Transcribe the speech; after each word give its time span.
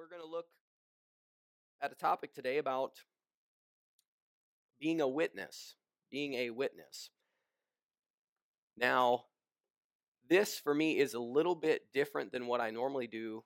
we're 0.00 0.08
going 0.08 0.26
to 0.26 0.34
look 0.34 0.46
at 1.82 1.92
a 1.92 1.94
topic 1.94 2.32
today 2.32 2.56
about 2.56 2.92
being 4.80 5.02
a 5.02 5.08
witness. 5.08 5.74
Being 6.10 6.34
a 6.34 6.50
witness. 6.50 7.10
Now, 8.78 9.24
this 10.30 10.58
for 10.58 10.74
me 10.74 10.98
is 10.98 11.12
a 11.12 11.20
little 11.20 11.54
bit 11.54 11.82
different 11.92 12.32
than 12.32 12.46
what 12.46 12.62
I 12.62 12.70
normally 12.70 13.08
do 13.08 13.44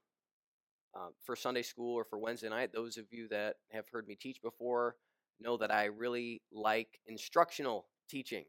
uh, 0.95 1.09
for 1.25 1.34
Sunday 1.34 1.62
school 1.62 1.95
or 1.95 2.04
for 2.04 2.20
Wednesday 2.20 2.48
night. 2.48 2.73
Those 2.73 2.98
of 2.98 3.07
you 3.11 3.27
that 3.29 3.57
have 3.73 3.86
heard 3.91 4.07
me 4.07 4.14
teach 4.14 4.41
before 4.41 4.95
know 5.41 5.57
that 5.57 5.73
I 5.73 5.86
really 5.86 6.41
like 6.52 7.00
instructional 7.07 7.89
teaching. 8.09 8.45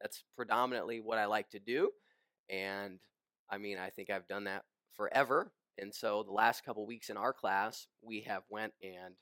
That's 0.00 0.22
predominantly 0.36 1.00
what 1.00 1.18
I 1.18 1.24
like 1.24 1.50
to 1.50 1.58
do. 1.58 1.90
And 2.48 3.00
I 3.50 3.58
mean, 3.58 3.78
I 3.78 3.90
think 3.90 4.10
I've 4.10 4.28
done 4.28 4.44
that 4.44 4.62
forever. 4.96 5.50
And 5.78 5.94
so 5.94 6.22
the 6.22 6.32
last 6.32 6.64
couple 6.64 6.86
weeks 6.86 7.10
in 7.10 7.16
our 7.16 7.32
class, 7.32 7.86
we 8.02 8.22
have 8.22 8.42
went 8.50 8.72
and 8.82 9.14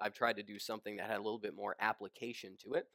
I've 0.00 0.14
tried 0.14 0.36
to 0.36 0.42
do 0.42 0.58
something 0.58 0.96
that 0.96 1.08
had 1.08 1.18
a 1.18 1.22
little 1.22 1.38
bit 1.38 1.54
more 1.54 1.76
application 1.80 2.56
to 2.64 2.74
it. 2.74 2.86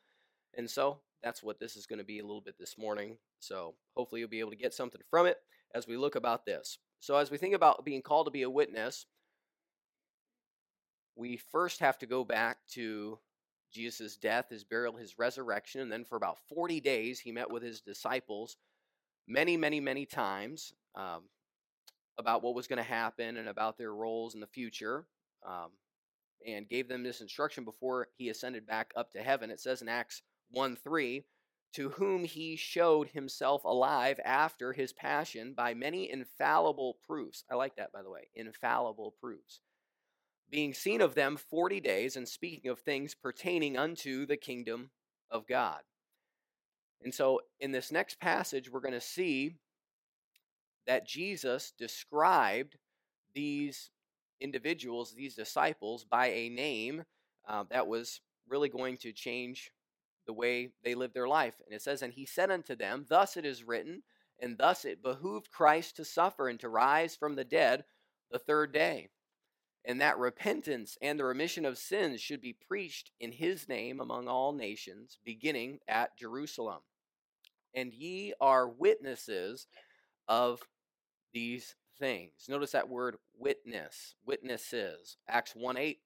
And 0.58 0.70
so 0.70 1.00
that's 1.24 1.42
what 1.42 1.60
this 1.60 1.76
is 1.76 1.86
going 1.86 2.00
to 2.00 2.06
be 2.06 2.20
a 2.20 2.26
little 2.26 2.42
bit 2.42 2.58
this 2.60 2.78
morning. 2.78 3.18
So 3.40 3.76
hopefully 3.96 4.22
you'll 4.22 4.30
be 4.30 4.40
able 4.40 4.52
to 4.52 4.58
get 4.58 4.74
something 4.74 5.02
from 5.10 5.26
it 5.26 5.38
as 5.74 5.88
we 5.88 5.98
look 5.98 6.16
about 6.16 6.46
this. 6.46 6.80
So 7.00 7.16
as 7.16 7.32
we 7.32 7.38
think 7.38 7.56
about 7.56 7.86
being 7.86 8.02
called 8.02 8.28
to 8.28 8.32
be 8.32 8.42
a 8.42 8.50
witness, 8.50 9.06
we 11.16 11.38
first 11.38 11.80
have 11.80 11.98
to 12.00 12.06
go 12.06 12.24
back 12.24 12.58
to 12.74 13.20
Jesus' 13.72 14.18
death, 14.18 14.50
his 14.50 14.64
burial, 14.64 14.96
his 14.96 15.18
resurrection, 15.18 15.82
and 15.82 15.92
then 15.92 16.04
for 16.04 16.16
about 16.16 16.38
40 16.50 16.80
days 16.80 17.20
he 17.20 17.32
met 17.32 17.50
with 17.50 17.64
his 17.64 17.82
disciples 17.82 18.58
many, 19.28 19.58
many, 19.58 19.80
many 19.80 20.06
times 20.06 20.74
um, 20.96 21.24
about 22.18 22.44
what 22.44 22.56
was 22.56 22.68
going 22.68 22.78
to 22.78 22.84
happen 22.84 23.38
and 23.38 23.48
about 23.48 23.78
their 23.78 23.94
roles 23.94 24.34
in 24.34 24.40
the 24.40 24.48
future, 24.48 25.06
um, 25.48 25.72
and 26.46 26.70
gave 26.70 26.88
them 26.88 27.04
this 27.04 27.22
instruction 27.22 27.64
before 27.64 28.08
he 28.18 28.30
ascended 28.30 28.66
back 28.66 28.92
up 28.96 29.12
to 29.12 29.24
heaven. 29.24 29.52
It 29.52 29.60
says 29.60 29.82
in 29.82 29.90
Acts 29.90 30.22
1 30.52 30.76
3, 30.76 31.24
to 31.74 31.90
whom 31.90 32.24
he 32.24 32.56
showed 32.56 33.10
himself 33.10 33.64
alive 33.64 34.20
after 34.24 34.74
his 34.74 34.94
passion 34.94 35.54
by 35.54 35.74
many 35.74 36.10
infallible 36.10 36.98
proofs. 37.06 37.44
I 37.52 37.56
like 37.56 37.76
that, 37.76 37.92
by 37.92 38.02
the 38.02 38.10
way, 38.10 38.30
infallible 38.36 39.16
proofs. 39.20 39.60
Being 40.50 40.74
seen 40.74 41.02
of 41.02 41.14
them 41.14 41.38
40 41.38 41.82
days 41.82 42.16
and 42.16 42.28
speaking 42.28 42.72
of 42.72 42.80
things 42.80 43.14
pertaining 43.14 43.78
unto 43.78 44.26
the 44.26 44.38
kingdom 44.38 44.92
of 45.30 45.46
God. 45.46 45.82
And 47.04 47.14
so 47.14 47.42
in 47.60 47.72
this 47.72 47.92
next 47.92 48.20
passage, 48.20 48.72
we're 48.72 48.80
going 48.80 48.94
to 48.94 49.02
see 49.02 49.58
that 50.88 51.06
Jesus 51.06 51.74
described 51.78 52.78
these 53.36 53.92
individuals, 54.42 55.14
these 55.14 55.36
disciples, 55.36 56.06
by 56.06 56.28
a 56.28 56.50
name 56.50 57.04
uh, 57.48 57.66
that 57.70 57.88
was 57.88 58.22
really 58.50 58.70
going 58.70 58.98
to 58.98 59.12
change 59.12 59.72
the 60.26 60.34
way 60.34 60.70
they 60.84 60.96
lived 60.96 61.14
their 61.14 61.28
life. 61.28 61.56
And 61.66 61.76
it 61.76 61.82
says, 61.82 62.02
And 62.02 62.14
he 62.14 62.26
said 62.26 62.50
unto 62.50 62.76
them, 62.76 63.06
Thus 63.08 63.38
it 63.38 63.46
is 63.46 63.64
written, 63.64 64.04
and 64.40 64.58
thus 64.58 64.86
it 64.86 65.04
behooved 65.04 65.52
Christ 65.52 65.96
to 65.98 66.06
suffer 66.06 66.48
and 66.48 66.60
to 66.60 66.70
rise 66.70 67.16
from 67.16 67.36
the 67.36 67.46
dead 67.46 67.84
the 68.32 68.40
third 68.40 68.74
day. 68.74 69.10
And 69.86 70.02
that 70.02 70.18
repentance 70.18 70.98
and 71.02 71.18
the 71.18 71.26
remission 71.26 71.66
of 71.66 71.78
sins 71.78 72.20
should 72.20 72.42
be 72.42 72.54
preached 72.54 73.12
in 73.20 73.32
his 73.32 73.70
name 73.70 74.02
among 74.02 74.28
all 74.28 74.52
nations, 74.52 75.18
beginning 75.24 75.80
at 75.88 76.18
Jerusalem. 76.18 76.82
And 77.74 77.94
ye 77.94 78.34
are 78.42 78.68
witnesses 78.68 79.68
of 80.28 80.62
these 81.34 81.76
things. 82.00 82.32
Notice 82.48 82.72
that 82.72 82.90
word 82.90 83.18
witness, 83.38 84.16
witnesses. 84.26 85.18
Acts 85.28 85.54
1 85.56 85.78
8 85.78 86.00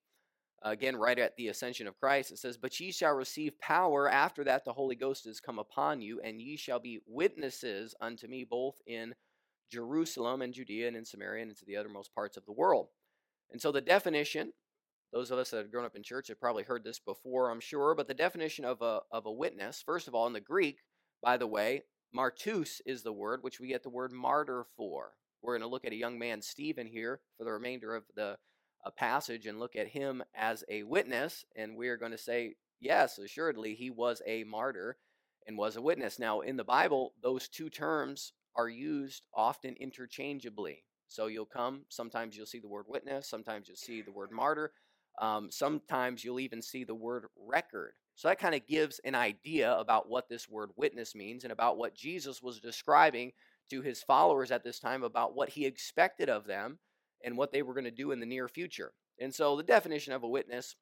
again 0.64 0.96
right 0.96 1.18
at 1.18 1.36
the 1.36 1.48
ascension 1.48 1.88
of 1.88 2.00
Christ, 2.00 2.32
it 2.32 2.40
says, 2.40 2.58
But 2.58 2.80
ye 2.80 2.92
shall 2.92 3.14
receive 3.14 3.60
power 3.60 4.10
after 4.10 4.44
that 4.44 4.64
the 4.66 4.74
Holy 4.74 4.96
Ghost 4.96 5.26
is 5.26 5.40
come 5.40 5.60
upon 5.60 6.02
you, 6.02 6.22
and 6.24 6.42
ye 6.42 6.56
shall 6.56 6.80
be 6.80 7.00
witnesses 7.08 7.96
unto 8.00 8.28
me 8.28 8.44
both 8.44 8.76
in 8.86 9.16
Jerusalem 9.72 10.42
and 10.42 10.54
Judea 10.54 10.88
and 10.88 10.98
in 10.98 11.06
Samaria 11.06 11.44
and 11.44 11.52
into 11.52 11.66
the 11.66 11.78
uttermost 11.78 12.14
parts 12.14 12.38
of 12.38 12.46
the 12.46 12.52
world. 12.52 12.88
And 13.52 13.62
so 13.62 13.72
the 13.72 13.82
definition, 13.82 14.54
those 15.12 15.32
of 15.32 15.40
us 15.40 15.50
that 15.50 15.58
have 15.58 15.72
grown 15.72 15.86
up 15.86 15.96
in 15.96 16.04
church 16.04 16.28
have 16.28 16.40
probably 16.40 16.64
heard 16.64 16.84
this 16.84 17.00
before, 17.00 17.50
I'm 17.50 17.60
sure, 17.60 17.96
but 17.96 18.08
the 18.08 18.14
definition 18.14 18.66
of 18.66 18.82
a, 18.82 19.02
of 19.12 19.26
a 19.26 19.32
witness, 19.32 19.84
first 19.86 20.08
of 20.08 20.16
all, 20.16 20.28
in 20.28 20.34
the 20.34 20.40
Greek, 20.40 20.80
by 21.24 21.38
the 21.38 21.48
way, 21.48 21.84
martus 22.16 22.82
is 22.86 23.04
the 23.04 23.14
word, 23.14 23.44
which 23.44 23.60
we 23.60 23.68
get 23.68 23.84
the 23.84 23.90
word 23.90 24.12
martyr 24.12 24.66
for. 24.78 25.14
We're 25.42 25.58
going 25.58 25.68
to 25.68 25.72
look 25.72 25.86
at 25.86 25.94
a 25.94 25.98
young 25.98 26.20
man, 26.20 26.42
Stephen, 26.42 26.88
here 26.88 27.20
for 27.38 27.44
the 27.44 27.52
remainder 27.52 27.96
of 27.96 28.04
the 28.16 28.38
a 28.84 28.92
passage 28.92 29.46
and 29.46 29.60
look 29.60 29.76
at 29.76 29.88
him 29.88 30.24
as 30.36 30.64
a 30.70 30.84
witness, 30.84 31.46
and 31.56 31.76
we 31.76 31.88
are 31.88 31.98
going 31.98 32.12
to 32.12 32.18
say, 32.18 32.56
yes, 32.80 33.18
assuredly, 33.18 33.76
he 33.76 33.90
was 33.90 34.22
a 34.26 34.44
martyr 34.44 34.98
and 35.48 35.58
was 35.58 35.76
a 35.76 35.82
witness. 35.82 36.20
Now, 36.20 36.42
in 36.42 36.58
the 36.58 36.64
Bible, 36.64 37.14
those 37.22 37.48
two 37.48 37.70
terms 37.70 38.34
are 38.56 38.70
used 38.70 39.24
often 39.34 39.76
interchangeably. 39.80 40.84
So 41.08 41.28
you'll 41.28 41.46
come, 41.46 41.82
sometimes 41.90 42.36
you'll 42.36 42.46
see 42.46 42.60
the 42.60 42.68
word 42.68 42.86
witness, 42.88 43.30
sometimes 43.30 43.68
you'll 43.68 43.78
see 43.78 44.02
the 44.02 44.12
word 44.12 44.32
martyr, 44.32 44.72
um, 45.20 45.52
sometimes 45.52 46.24
you'll 46.24 46.40
even 46.40 46.62
see 46.62 46.84
the 46.84 46.96
word 46.96 47.26
record. 47.38 47.94
So 48.16 48.28
that 48.28 48.40
kind 48.40 48.56
of 48.56 48.66
gives 48.68 49.00
an 49.04 49.16
idea 49.16 49.74
about 49.78 50.10
what 50.10 50.30
this 50.30 50.50
word 50.50 50.70
witness 50.76 51.16
means 51.16 51.44
and 51.44 51.52
about 51.52 51.78
what 51.78 51.96
Jesus 51.96 52.42
was 52.42 52.60
describing 52.60 53.32
to 53.72 53.82
his 53.82 54.04
followers 54.04 54.52
at 54.52 54.64
this 54.64 54.80
time 54.80 55.02
about 55.02 55.36
what 55.36 55.50
he 55.50 55.66
expected 55.66 56.30
of 56.30 56.46
them 56.46 56.78
and 57.24 57.38
what 57.38 57.52
they 57.52 57.62
were 57.62 57.74
going 57.74 57.86
to 57.86 57.92
do 57.92 58.12
in 58.12 58.20
the 58.20 58.26
near 58.26 58.48
future. 58.48 58.94
And 59.20 59.34
so 59.34 59.56
the 59.56 59.64
definition 59.64 60.14
of 60.14 60.24
a 60.24 60.28
witness 60.28 60.76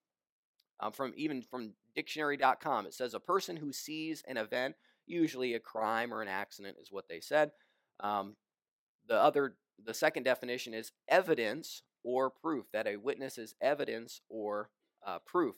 um, 0.79 0.91
from 0.91 1.13
even 1.16 1.41
from 1.41 1.73
dictionary.com 1.95 2.85
it 2.85 2.94
says 2.94 3.13
a 3.13 3.19
person 3.19 3.57
who 3.57 3.73
sees 3.73 4.23
an 4.27 4.38
event 4.38 4.75
usually 5.05 5.53
a 5.53 5.59
crime 5.59 6.13
or 6.13 6.22
an 6.22 6.27
accident 6.27 6.77
is 6.81 6.91
what 6.91 7.07
they 7.09 7.19
said. 7.19 7.51
Um, 8.00 8.35
the 9.07 9.16
other 9.16 9.56
the 9.83 9.94
second 9.94 10.23
definition 10.23 10.73
is 10.73 10.91
evidence 11.07 11.83
or 12.03 12.29
proof 12.29 12.66
that 12.73 12.88
a 12.88 12.97
witness 12.97 13.38
is 13.38 13.56
evidence 13.61 14.21
or 14.29 14.69
uh, 15.06 15.19
proof. 15.25 15.56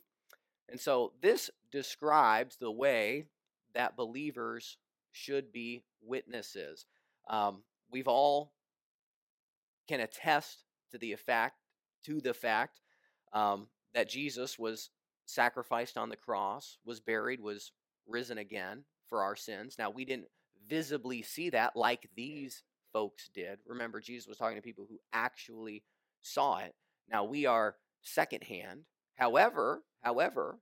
And 0.69 0.79
so 0.79 1.13
this 1.21 1.49
describes 1.71 2.57
the 2.57 2.71
way 2.71 3.25
that 3.73 3.95
believers 3.95 4.77
should 5.11 5.51
be 5.51 5.83
witnesses 6.01 6.85
um, 7.29 7.63
we've 7.91 8.07
all 8.07 8.53
can 9.87 9.99
attest 9.99 10.63
to 10.91 10.97
the 10.97 11.15
fact 11.15 11.55
to 12.03 12.19
the 12.21 12.33
fact 12.33 12.79
um, 13.33 13.67
that 13.93 14.09
Jesus 14.09 14.57
was 14.57 14.89
sacrificed 15.25 15.97
on 15.97 16.09
the 16.09 16.15
cross, 16.15 16.77
was 16.85 16.99
buried, 16.99 17.39
was 17.39 17.71
risen 18.07 18.37
again 18.37 18.83
for 19.07 19.23
our 19.23 19.35
sins. 19.35 19.75
Now 19.77 19.89
we 19.89 20.05
didn't 20.05 20.27
visibly 20.67 21.21
see 21.21 21.49
that 21.51 21.75
like 21.75 22.09
these 22.15 22.63
folks 22.91 23.29
did. 23.33 23.59
Remember, 23.65 23.99
Jesus 23.99 24.27
was 24.27 24.37
talking 24.37 24.57
to 24.57 24.61
people 24.61 24.85
who 24.89 24.99
actually 25.13 25.83
saw 26.21 26.59
it. 26.59 26.73
Now 27.09 27.23
we 27.23 27.45
are 27.45 27.75
secondhand. 28.01 28.81
However, 29.15 29.83
however, 30.01 30.57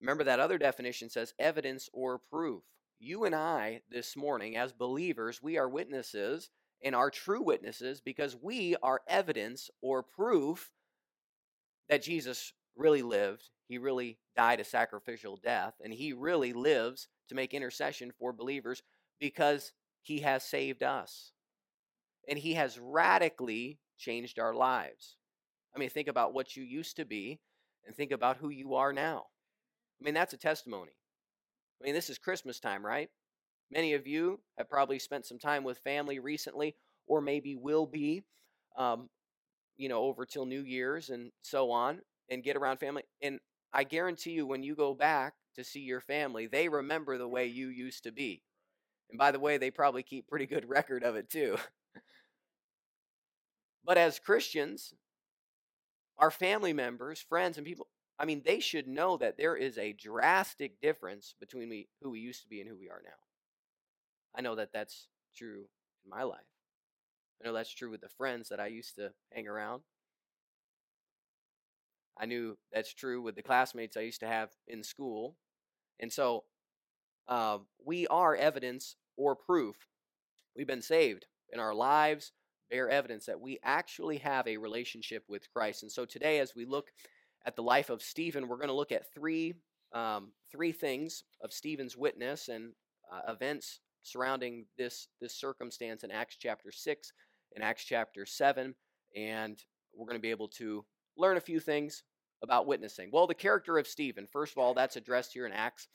remember 0.00 0.24
that 0.24 0.40
other 0.40 0.58
definition 0.58 1.08
says 1.08 1.34
evidence 1.38 1.88
or 1.92 2.18
proof. 2.18 2.62
You 3.04 3.24
and 3.24 3.34
I 3.34 3.80
this 3.90 4.16
morning, 4.16 4.56
as 4.56 4.72
believers, 4.72 5.42
we 5.42 5.58
are 5.58 5.68
witnesses 5.68 6.50
and 6.84 6.94
are 6.94 7.10
true 7.10 7.42
witnesses 7.42 8.00
because 8.00 8.36
we 8.40 8.76
are 8.80 9.00
evidence 9.08 9.70
or 9.80 10.04
proof 10.04 10.70
that 11.88 12.04
Jesus 12.04 12.52
really 12.76 13.02
lived. 13.02 13.50
He 13.66 13.76
really 13.76 14.18
died 14.36 14.60
a 14.60 14.64
sacrificial 14.64 15.36
death, 15.36 15.74
and 15.82 15.92
he 15.92 16.12
really 16.12 16.52
lives 16.52 17.08
to 17.28 17.34
make 17.34 17.54
intercession 17.54 18.12
for 18.20 18.32
believers 18.32 18.84
because 19.18 19.72
he 20.00 20.20
has 20.20 20.44
saved 20.44 20.84
us. 20.84 21.32
And 22.28 22.38
he 22.38 22.54
has 22.54 22.78
radically 22.78 23.80
changed 23.98 24.38
our 24.38 24.54
lives. 24.54 25.16
I 25.74 25.80
mean, 25.80 25.90
think 25.90 26.06
about 26.06 26.34
what 26.34 26.56
you 26.56 26.62
used 26.62 26.94
to 26.98 27.04
be 27.04 27.40
and 27.84 27.96
think 27.96 28.12
about 28.12 28.36
who 28.36 28.50
you 28.50 28.74
are 28.74 28.92
now. 28.92 29.24
I 30.00 30.04
mean, 30.04 30.14
that's 30.14 30.34
a 30.34 30.38
testimony. 30.38 30.92
I 31.82 31.84
mean, 31.84 31.94
this 31.94 32.10
is 32.10 32.18
Christmas 32.18 32.60
time, 32.60 32.86
right? 32.86 33.10
Many 33.70 33.94
of 33.94 34.06
you 34.06 34.38
have 34.56 34.70
probably 34.70 35.00
spent 35.00 35.26
some 35.26 35.38
time 35.38 35.64
with 35.64 35.78
family 35.78 36.20
recently, 36.20 36.76
or 37.08 37.20
maybe 37.20 37.56
will 37.56 37.86
be, 37.86 38.22
um, 38.78 39.08
you 39.76 39.88
know, 39.88 40.02
over 40.02 40.24
till 40.24 40.46
New 40.46 40.62
Year's 40.62 41.10
and 41.10 41.32
so 41.42 41.72
on, 41.72 42.00
and 42.30 42.44
get 42.44 42.56
around 42.56 42.78
family. 42.78 43.02
And 43.20 43.40
I 43.72 43.82
guarantee 43.82 44.30
you, 44.30 44.46
when 44.46 44.62
you 44.62 44.76
go 44.76 44.94
back 44.94 45.34
to 45.56 45.64
see 45.64 45.80
your 45.80 46.00
family, 46.00 46.46
they 46.46 46.68
remember 46.68 47.18
the 47.18 47.26
way 47.26 47.46
you 47.46 47.68
used 47.68 48.04
to 48.04 48.12
be. 48.12 48.42
And 49.10 49.18
by 49.18 49.32
the 49.32 49.40
way, 49.40 49.58
they 49.58 49.70
probably 49.72 50.04
keep 50.04 50.28
pretty 50.28 50.46
good 50.46 50.68
record 50.68 51.02
of 51.02 51.16
it 51.16 51.28
too. 51.30 51.56
but 53.84 53.98
as 53.98 54.20
Christians, 54.20 54.94
our 56.16 56.30
family 56.30 56.72
members, 56.72 57.20
friends, 57.20 57.56
and 57.56 57.66
people, 57.66 57.88
I 58.18 58.24
mean, 58.24 58.42
they 58.44 58.60
should 58.60 58.86
know 58.86 59.16
that 59.16 59.36
there 59.36 59.56
is 59.56 59.78
a 59.78 59.92
drastic 59.92 60.80
difference 60.80 61.34
between 61.40 61.68
we, 61.68 61.88
who 62.02 62.10
we 62.10 62.20
used 62.20 62.42
to 62.42 62.48
be 62.48 62.60
and 62.60 62.68
who 62.68 62.76
we 62.76 62.88
are 62.88 63.02
now. 63.04 63.10
I 64.34 64.42
know 64.42 64.54
that 64.54 64.72
that's 64.72 65.08
true 65.36 65.64
in 66.04 66.10
my 66.10 66.22
life. 66.22 66.40
I 67.40 67.46
know 67.46 67.52
that's 67.52 67.74
true 67.74 67.90
with 67.90 68.00
the 68.00 68.08
friends 68.08 68.48
that 68.50 68.60
I 68.60 68.68
used 68.68 68.94
to 68.96 69.12
hang 69.32 69.48
around. 69.48 69.82
I 72.18 72.26
knew 72.26 72.56
that's 72.72 72.94
true 72.94 73.20
with 73.22 73.34
the 73.34 73.42
classmates 73.42 73.96
I 73.96 74.00
used 74.02 74.20
to 74.20 74.28
have 74.28 74.50
in 74.68 74.84
school. 74.84 75.36
And 75.98 76.12
so 76.12 76.44
uh, 77.26 77.58
we 77.84 78.06
are 78.06 78.36
evidence 78.36 78.96
or 79.16 79.34
proof. 79.34 79.76
We've 80.56 80.66
been 80.66 80.82
saved, 80.82 81.26
and 81.50 81.60
our 81.60 81.74
lives 81.74 82.32
bear 82.70 82.88
evidence 82.88 83.26
that 83.26 83.40
we 83.40 83.58
actually 83.62 84.18
have 84.18 84.46
a 84.46 84.56
relationship 84.56 85.24
with 85.28 85.50
Christ. 85.52 85.82
And 85.82 85.90
so 85.90 86.04
today, 86.04 86.38
as 86.38 86.54
we 86.54 86.64
look 86.64 86.92
at 87.44 87.56
the 87.56 87.62
life 87.62 87.90
of 87.90 88.02
Stephen, 88.02 88.48
we're 88.48 88.56
going 88.56 88.68
to 88.68 88.74
look 88.74 88.92
at 88.92 89.12
three 89.12 89.54
um, 89.92 90.32
three 90.50 90.72
things 90.72 91.24
of 91.42 91.52
Stephen's 91.52 91.96
witness 91.96 92.48
and 92.48 92.72
uh, 93.12 93.30
events 93.32 93.80
surrounding 94.02 94.64
this 94.78 95.08
this 95.20 95.34
circumstance 95.34 96.02
in 96.02 96.10
Acts 96.10 96.36
chapter 96.38 96.72
six 96.72 97.12
and 97.54 97.62
Acts 97.62 97.84
chapter 97.84 98.24
seven, 98.24 98.74
and 99.16 99.62
we're 99.94 100.06
going 100.06 100.18
to 100.18 100.22
be 100.22 100.30
able 100.30 100.48
to 100.48 100.84
learn 101.16 101.36
a 101.36 101.40
few 101.40 101.60
things 101.60 102.04
about 102.42 102.66
witnessing. 102.66 103.10
Well, 103.12 103.26
the 103.26 103.34
character 103.34 103.78
of 103.78 103.86
Stephen, 103.86 104.26
first 104.30 104.52
of 104.52 104.58
all, 104.58 104.74
that's 104.74 104.96
addressed 104.96 105.32
here 105.32 105.46
in 105.46 105.52
Acts 105.52 105.88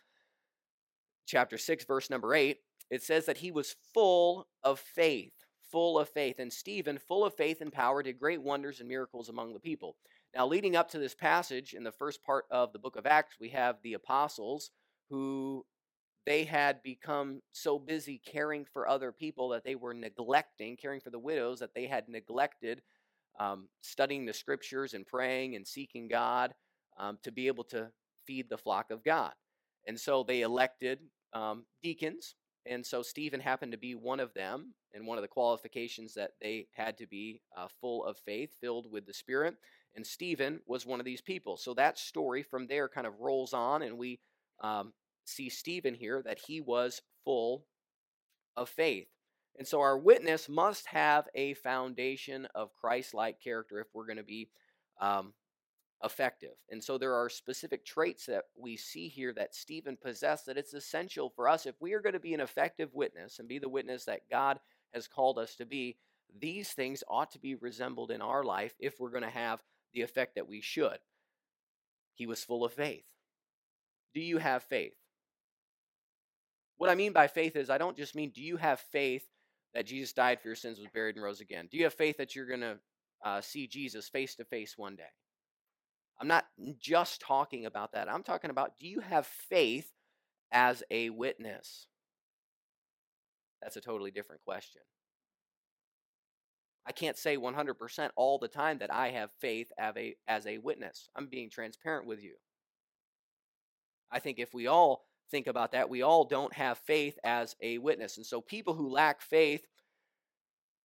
chapter 1.25 1.57
6, 1.57 1.85
verse 1.85 2.09
number 2.09 2.33
8. 2.33 2.57
It 2.89 3.03
says 3.03 3.25
that 3.25 3.37
he 3.37 3.51
was 3.51 3.75
full 3.93 4.47
of 4.63 4.79
faith, 4.79 5.33
full 5.71 5.99
of 5.99 6.09
faith. 6.09 6.39
And 6.39 6.51
Stephen, 6.51 6.97
full 6.97 7.25
of 7.25 7.33
faith 7.33 7.59
and 7.59 7.71
power, 7.71 8.01
did 8.01 8.19
great 8.19 8.41
wonders 8.41 8.79
and 8.79 8.87
miracles 8.87 9.27
among 9.27 9.53
the 9.53 9.59
people. 9.59 9.97
Now, 10.37 10.45
leading 10.45 10.75
up 10.75 10.91
to 10.91 10.99
this 10.99 11.15
passage 11.15 11.73
in 11.73 11.83
the 11.83 11.91
first 11.91 12.23
part 12.23 12.45
of 12.51 12.71
the 12.71 12.77
book 12.77 12.95
of 12.95 13.07
Acts, 13.07 13.37
we 13.41 13.49
have 13.49 13.77
the 13.81 13.95
apostles 13.95 14.69
who 15.09 15.65
they 16.27 16.43
had 16.43 16.83
become 16.83 17.41
so 17.53 17.79
busy 17.79 18.21
caring 18.23 18.63
for 18.63 18.87
other 18.87 19.11
people 19.11 19.49
that 19.49 19.63
they 19.63 19.73
were 19.73 19.95
neglecting, 19.95 20.77
caring 20.77 20.99
for 20.99 21.09
the 21.09 21.17
widows, 21.17 21.57
that 21.57 21.73
they 21.73 21.87
had 21.87 22.07
neglected 22.07 22.83
um, 23.39 23.67
studying 23.81 24.27
the 24.27 24.33
scriptures 24.33 24.93
and 24.93 25.07
praying 25.07 25.55
and 25.55 25.65
seeking 25.65 26.07
God 26.07 26.53
um, 26.99 27.17
to 27.23 27.31
be 27.31 27.47
able 27.47 27.63
to 27.65 27.87
feed 28.27 28.47
the 28.47 28.59
flock 28.59 28.91
of 28.91 29.03
God. 29.03 29.33
And 29.87 29.99
so 29.99 30.21
they 30.21 30.41
elected 30.41 30.99
um, 31.33 31.65
deacons. 31.81 32.35
And 32.67 32.85
so 32.85 33.01
Stephen 33.01 33.39
happened 33.39 33.71
to 33.71 33.77
be 33.79 33.95
one 33.95 34.19
of 34.19 34.35
them. 34.35 34.75
And 34.93 35.07
one 35.07 35.17
of 35.17 35.23
the 35.23 35.27
qualifications 35.29 36.13
that 36.13 36.33
they 36.39 36.67
had 36.73 36.95
to 36.99 37.07
be 37.07 37.41
uh, 37.57 37.67
full 37.81 38.05
of 38.05 38.19
faith, 38.19 38.51
filled 38.61 38.91
with 38.91 39.07
the 39.07 39.13
Spirit. 39.13 39.55
And 39.97 40.05
Stephen 40.05 40.59
was 40.67 40.85
one 40.85 40.99
of 40.99 41.05
these 41.05 41.21
people. 41.21 41.57
So 41.57 41.73
that 41.73 41.97
story 41.97 42.43
from 42.43 42.67
there 42.67 42.87
kind 42.87 43.07
of 43.07 43.19
rolls 43.19 43.51
on, 43.51 43.81
and 43.81 43.97
we 43.97 44.19
um, 44.61 44.93
see 45.25 45.49
Stephen 45.49 45.95
here 45.95 46.21
that 46.23 46.39
he 46.39 46.61
was 46.61 47.01
full 47.25 47.65
of 48.55 48.69
faith. 48.69 49.07
And 49.57 49.67
so 49.67 49.81
our 49.81 49.97
witness 49.97 50.47
must 50.47 50.85
have 50.85 51.27
a 51.33 51.55
foundation 51.55 52.47
of 52.53 52.75
Christ 52.75 53.15
like 53.15 53.41
character 53.41 53.79
if 53.79 53.87
we're 53.91 54.05
going 54.05 54.17
to 54.17 54.23
be 54.23 54.49
um, 55.01 55.33
effective. 56.03 56.53
And 56.69 56.83
so 56.83 56.99
there 56.99 57.15
are 57.15 57.27
specific 57.27 57.83
traits 57.83 58.27
that 58.27 58.43
we 58.55 58.77
see 58.77 59.07
here 59.07 59.33
that 59.33 59.55
Stephen 59.55 59.97
possessed 59.99 60.45
that 60.45 60.59
it's 60.59 60.75
essential 60.75 61.31
for 61.35 61.49
us 61.49 61.65
if 61.65 61.73
we 61.81 61.93
are 61.93 62.01
going 62.01 62.13
to 62.13 62.19
be 62.19 62.35
an 62.35 62.39
effective 62.39 62.93
witness 62.93 63.39
and 63.39 63.47
be 63.47 63.57
the 63.57 63.67
witness 63.67 64.05
that 64.05 64.29
God 64.29 64.59
has 64.93 65.07
called 65.07 65.39
us 65.39 65.55
to 65.55 65.65
be. 65.65 65.97
These 66.39 66.69
things 66.73 67.03
ought 67.07 67.31
to 67.31 67.39
be 67.39 67.55
resembled 67.55 68.11
in 68.11 68.21
our 68.21 68.43
life 68.43 68.75
if 68.79 68.99
we're 68.99 69.09
going 69.09 69.23
to 69.23 69.29
have 69.29 69.63
the 69.93 70.01
effect 70.01 70.35
that 70.35 70.47
we 70.47 70.61
should. 70.61 70.99
He 72.15 72.25
was 72.25 72.43
full 72.43 72.63
of 72.63 72.73
faith. 72.73 73.05
Do 74.13 74.21
you 74.21 74.37
have 74.37 74.63
faith? 74.63 74.95
What 76.77 76.89
I 76.89 76.95
mean 76.95 77.13
by 77.13 77.27
faith 77.27 77.55
is, 77.55 77.69
I 77.69 77.77
don't 77.77 77.97
just 77.97 78.15
mean, 78.15 78.31
do 78.33 78.41
you 78.41 78.57
have 78.57 78.79
faith 78.79 79.23
that 79.73 79.85
Jesus 79.85 80.13
died 80.13 80.39
for 80.41 80.47
your 80.47 80.55
sins, 80.55 80.79
was 80.79 80.87
buried, 80.93 81.15
and 81.15 81.23
rose 81.23 81.41
again? 81.41 81.67
Do 81.71 81.77
you 81.77 81.83
have 81.83 81.93
faith 81.93 82.17
that 82.17 82.35
you're 82.35 82.47
going 82.47 82.61
to 82.61 82.77
uh, 83.23 83.41
see 83.41 83.67
Jesus 83.67 84.09
face 84.09 84.35
to 84.35 84.45
face 84.45 84.77
one 84.77 84.95
day? 84.95 85.03
I'm 86.19 86.27
not 86.27 86.45
just 86.79 87.21
talking 87.21 87.65
about 87.65 87.91
that. 87.93 88.09
I'm 88.09 88.23
talking 88.23 88.49
about 88.49 88.77
do 88.79 88.87
you 88.87 89.01
have 89.01 89.27
faith 89.27 89.91
as 90.51 90.83
a 90.89 91.09
witness? 91.11 91.87
That's 93.61 93.77
a 93.77 93.81
totally 93.81 94.11
different 94.11 94.41
question. 94.43 94.81
I 96.87 96.93
can't 96.93 97.17
say 97.17 97.37
100% 97.37 98.09
all 98.15 98.37
the 98.37 98.47
time 98.47 98.77
that 98.77 98.93
I 98.93 99.09
have 99.09 99.29
faith 99.39 99.71
as 99.77 99.93
a, 99.97 100.15
as 100.27 100.47
a 100.47 100.57
witness. 100.57 101.09
I'm 101.15 101.27
being 101.27 101.49
transparent 101.49 102.07
with 102.07 102.23
you. 102.23 102.35
I 104.09 104.19
think 104.19 104.39
if 104.39 104.53
we 104.53 104.67
all 104.67 105.07
think 105.29 105.47
about 105.47 105.71
that. 105.73 105.89
We 105.89 106.01
all 106.01 106.23
don't 106.23 106.53
have 106.53 106.77
faith 106.79 107.17
as 107.23 107.55
a 107.61 107.77
witness. 107.77 108.17
And 108.17 108.25
so 108.25 108.41
people 108.41 108.73
who 108.73 108.89
lack 108.89 109.21
faith 109.21 109.65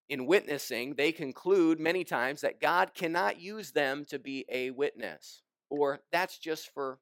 in 0.09 0.25
witnessing, 0.25 0.95
they 0.95 1.11
conclude 1.11 1.79
many 1.79 2.03
times 2.03 2.41
that 2.41 2.61
God 2.61 2.93
cannot 2.93 3.39
use 3.39 3.71
them 3.71 4.05
to 4.05 4.19
be 4.19 4.45
a 4.49 4.71
witness. 4.71 5.41
Or 5.69 6.01
that's 6.11 6.37
just 6.37 6.73
for 6.73 6.99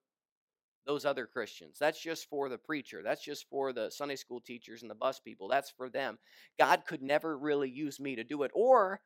those 0.85 1.05
other 1.05 1.25
Christians. 1.25 1.77
That's 1.79 2.01
just 2.01 2.27
for 2.29 2.49
the 2.49 2.57
preacher. 2.57 3.01
That's 3.03 3.23
just 3.23 3.47
for 3.49 3.71
the 3.71 3.89
Sunday 3.91 4.15
school 4.15 4.41
teachers 4.41 4.81
and 4.81 4.89
the 4.89 4.95
bus 4.95 5.19
people. 5.19 5.47
That's 5.47 5.69
for 5.69 5.89
them. 5.89 6.17
God 6.57 6.83
could 6.87 7.01
never 7.01 7.37
really 7.37 7.69
use 7.69 7.99
me 7.99 8.15
to 8.15 8.23
do 8.23 8.43
it. 8.43 8.51
Or 8.53 9.01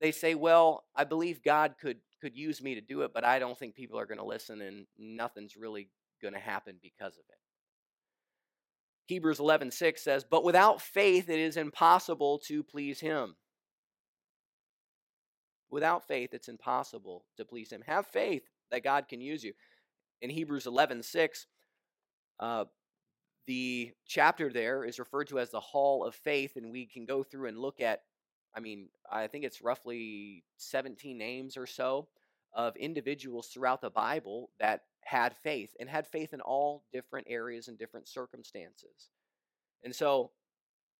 they 0.00 0.12
say, 0.12 0.34
well, 0.34 0.84
I 0.94 1.04
believe 1.04 1.42
God 1.42 1.74
could 1.80 1.98
could 2.20 2.36
use 2.36 2.62
me 2.62 2.74
to 2.74 2.80
do 2.80 3.02
it, 3.02 3.12
but 3.12 3.24
I 3.24 3.38
don't 3.38 3.58
think 3.58 3.74
people 3.74 3.98
are 3.98 4.06
going 4.06 4.18
to 4.18 4.24
listen 4.24 4.62
and 4.62 4.86
nothing's 4.98 5.56
really 5.56 5.90
going 6.22 6.32
to 6.32 6.40
happen 6.40 6.76
because 6.82 7.18
of 7.18 7.24
it. 7.28 7.38
Hebrews 9.06 9.38
11:6 9.38 10.02
says, 10.02 10.24
"But 10.24 10.42
without 10.42 10.80
faith 10.80 11.28
it 11.28 11.38
is 11.38 11.58
impossible 11.58 12.38
to 12.46 12.62
please 12.62 13.00
him." 13.00 13.36
Without 15.68 16.06
faith 16.06 16.32
it's 16.32 16.48
impossible 16.48 17.26
to 17.36 17.44
please 17.44 17.70
him. 17.70 17.82
Have 17.82 18.06
faith 18.06 18.48
that 18.70 18.82
God 18.84 19.08
can 19.08 19.20
use 19.20 19.44
you. 19.44 19.52
In 20.20 20.30
Hebrews 20.30 20.66
11:6, 20.66 21.46
uh, 22.40 22.64
the 23.46 23.92
chapter 24.06 24.50
there 24.50 24.84
is 24.84 24.98
referred 24.98 25.28
to 25.28 25.38
as 25.38 25.50
the 25.50 25.60
hall 25.60 26.04
of 26.04 26.14
faith 26.14 26.56
and 26.56 26.70
we 26.70 26.86
can 26.86 27.04
go 27.04 27.22
through 27.22 27.48
and 27.48 27.58
look 27.58 27.80
at 27.80 28.02
I 28.56 28.60
mean, 28.60 28.88
I 29.10 29.26
think 29.26 29.44
it's 29.44 29.60
roughly 29.60 30.44
17 30.58 31.18
names 31.18 31.56
or 31.56 31.66
so 31.66 32.06
of 32.52 32.76
individuals 32.76 33.48
throughout 33.48 33.80
the 33.80 33.90
Bible 33.90 34.50
that 34.60 34.82
had 35.02 35.36
faith 35.42 35.74
and 35.80 35.88
had 35.88 36.06
faith 36.06 36.32
in 36.32 36.40
all 36.40 36.84
different 36.92 37.26
areas 37.28 37.66
and 37.66 37.76
different 37.76 38.08
circumstances. 38.08 39.10
And 39.82 39.94
so 39.94 40.30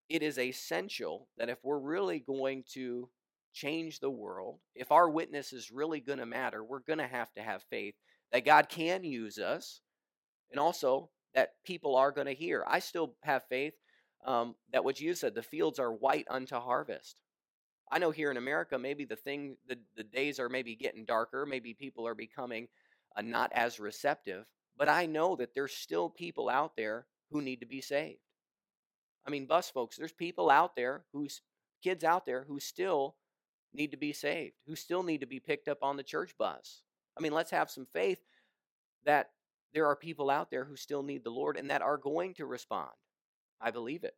it 0.09 0.23
is 0.23 0.39
essential 0.39 1.29
that 1.39 1.49
if 1.49 1.59
we're 1.63 1.79
really 1.79 2.19
going 2.19 2.65
to 2.73 3.09
change 3.53 4.01
the 4.01 4.11
world, 4.11 4.59
if 4.75 4.91
our 4.91 5.09
witness 5.09 5.53
is 5.53 5.71
really 5.71 6.01
going 6.01 6.19
to 6.19 6.27
matter, 6.27 6.65
we're 6.65 6.81
going 6.81 6.99
to 6.99 7.07
have 7.07 7.33
to 7.35 7.43
have 7.43 7.63
faith 7.71 7.95
that 8.35 8.45
God 8.45 8.69
can 8.69 9.05
use 9.05 9.39
us 9.39 9.81
and 10.51 10.59
also 10.59 11.09
that 11.37 11.53
people 11.65 11.95
are 11.95 12.11
going 12.11 12.27
to 12.27 12.35
hear. 12.35 12.65
I 12.67 12.81
still 12.81 13.15
have 13.23 13.45
faith 13.49 13.75
um, 14.27 14.57
that 14.73 14.85
what 14.85 15.01
you 15.01 15.15
said, 15.15 15.37
the 15.37 15.43
fields 15.43 15.79
are 15.79 15.93
white 15.93 16.27
unto 16.29 16.57
harvest. 16.57 17.17
I 17.93 17.99
know 17.99 18.11
here 18.11 18.33
in 18.33 18.37
America, 18.37 18.77
maybe 18.77 19.05
the 19.05 19.15
thing, 19.15 19.57
the, 19.69 19.79
the 19.97 20.03
days 20.03 20.41
are 20.41 20.49
maybe 20.49 20.75
getting 20.75 21.05
darker. 21.05 21.47
Maybe 21.47 21.75
people 21.75 22.09
are 22.09 22.15
becoming 22.17 22.67
uh, 23.17 23.23
not 23.23 23.53
as 23.55 23.79
receptive. 23.79 24.47
But 24.77 24.89
I 24.89 25.07
know 25.07 25.37
that 25.37 25.55
there's 25.55 25.73
still 25.73 26.11
people 26.11 26.49
out 26.49 26.73
there 26.77 27.07
who 27.31 27.41
need 27.41 27.61
to 27.61 27.67
be 27.67 27.81
saved. 27.81 28.19
I 29.25 29.31
mean, 29.31 29.47
bus 29.47 29.71
folks, 29.71 29.97
there's 29.97 30.13
people 30.13 30.51
out 30.51 30.75
there 30.75 31.05
who's 31.13 31.41
kids 31.85 32.03
out 32.03 32.27
there 32.27 32.47
who 32.49 32.59
still 32.59 33.15
need 33.73 33.93
to 33.93 33.97
be 33.97 34.13
saved, 34.13 34.55
who 34.67 34.75
still 34.75 35.05
need 35.05 35.21
to 35.21 35.27
be 35.27 35.39
picked 35.39 35.69
up 35.69 35.79
on 35.83 35.97
the 35.97 36.03
church 36.03 36.35
bus. 36.37 36.83
I 37.17 37.23
mean, 37.23 37.33
let's 37.33 37.51
have 37.51 37.71
some 37.71 37.87
faith 37.87 38.21
that 39.05 39.31
there 39.73 39.87
are 39.87 39.97
people 39.97 40.31
out 40.31 40.51
there 40.51 40.65
who 40.65 40.77
still 40.77 41.03
need 41.03 41.25
the 41.25 41.31
Lord 41.31 41.57
and 41.57 41.71
that 41.71 41.83
are 41.83 41.97
going 41.97 42.35
to 42.35 42.47
respond. 42.47 42.91
I 43.61 43.71
believe 43.71 44.05
it. 44.05 44.15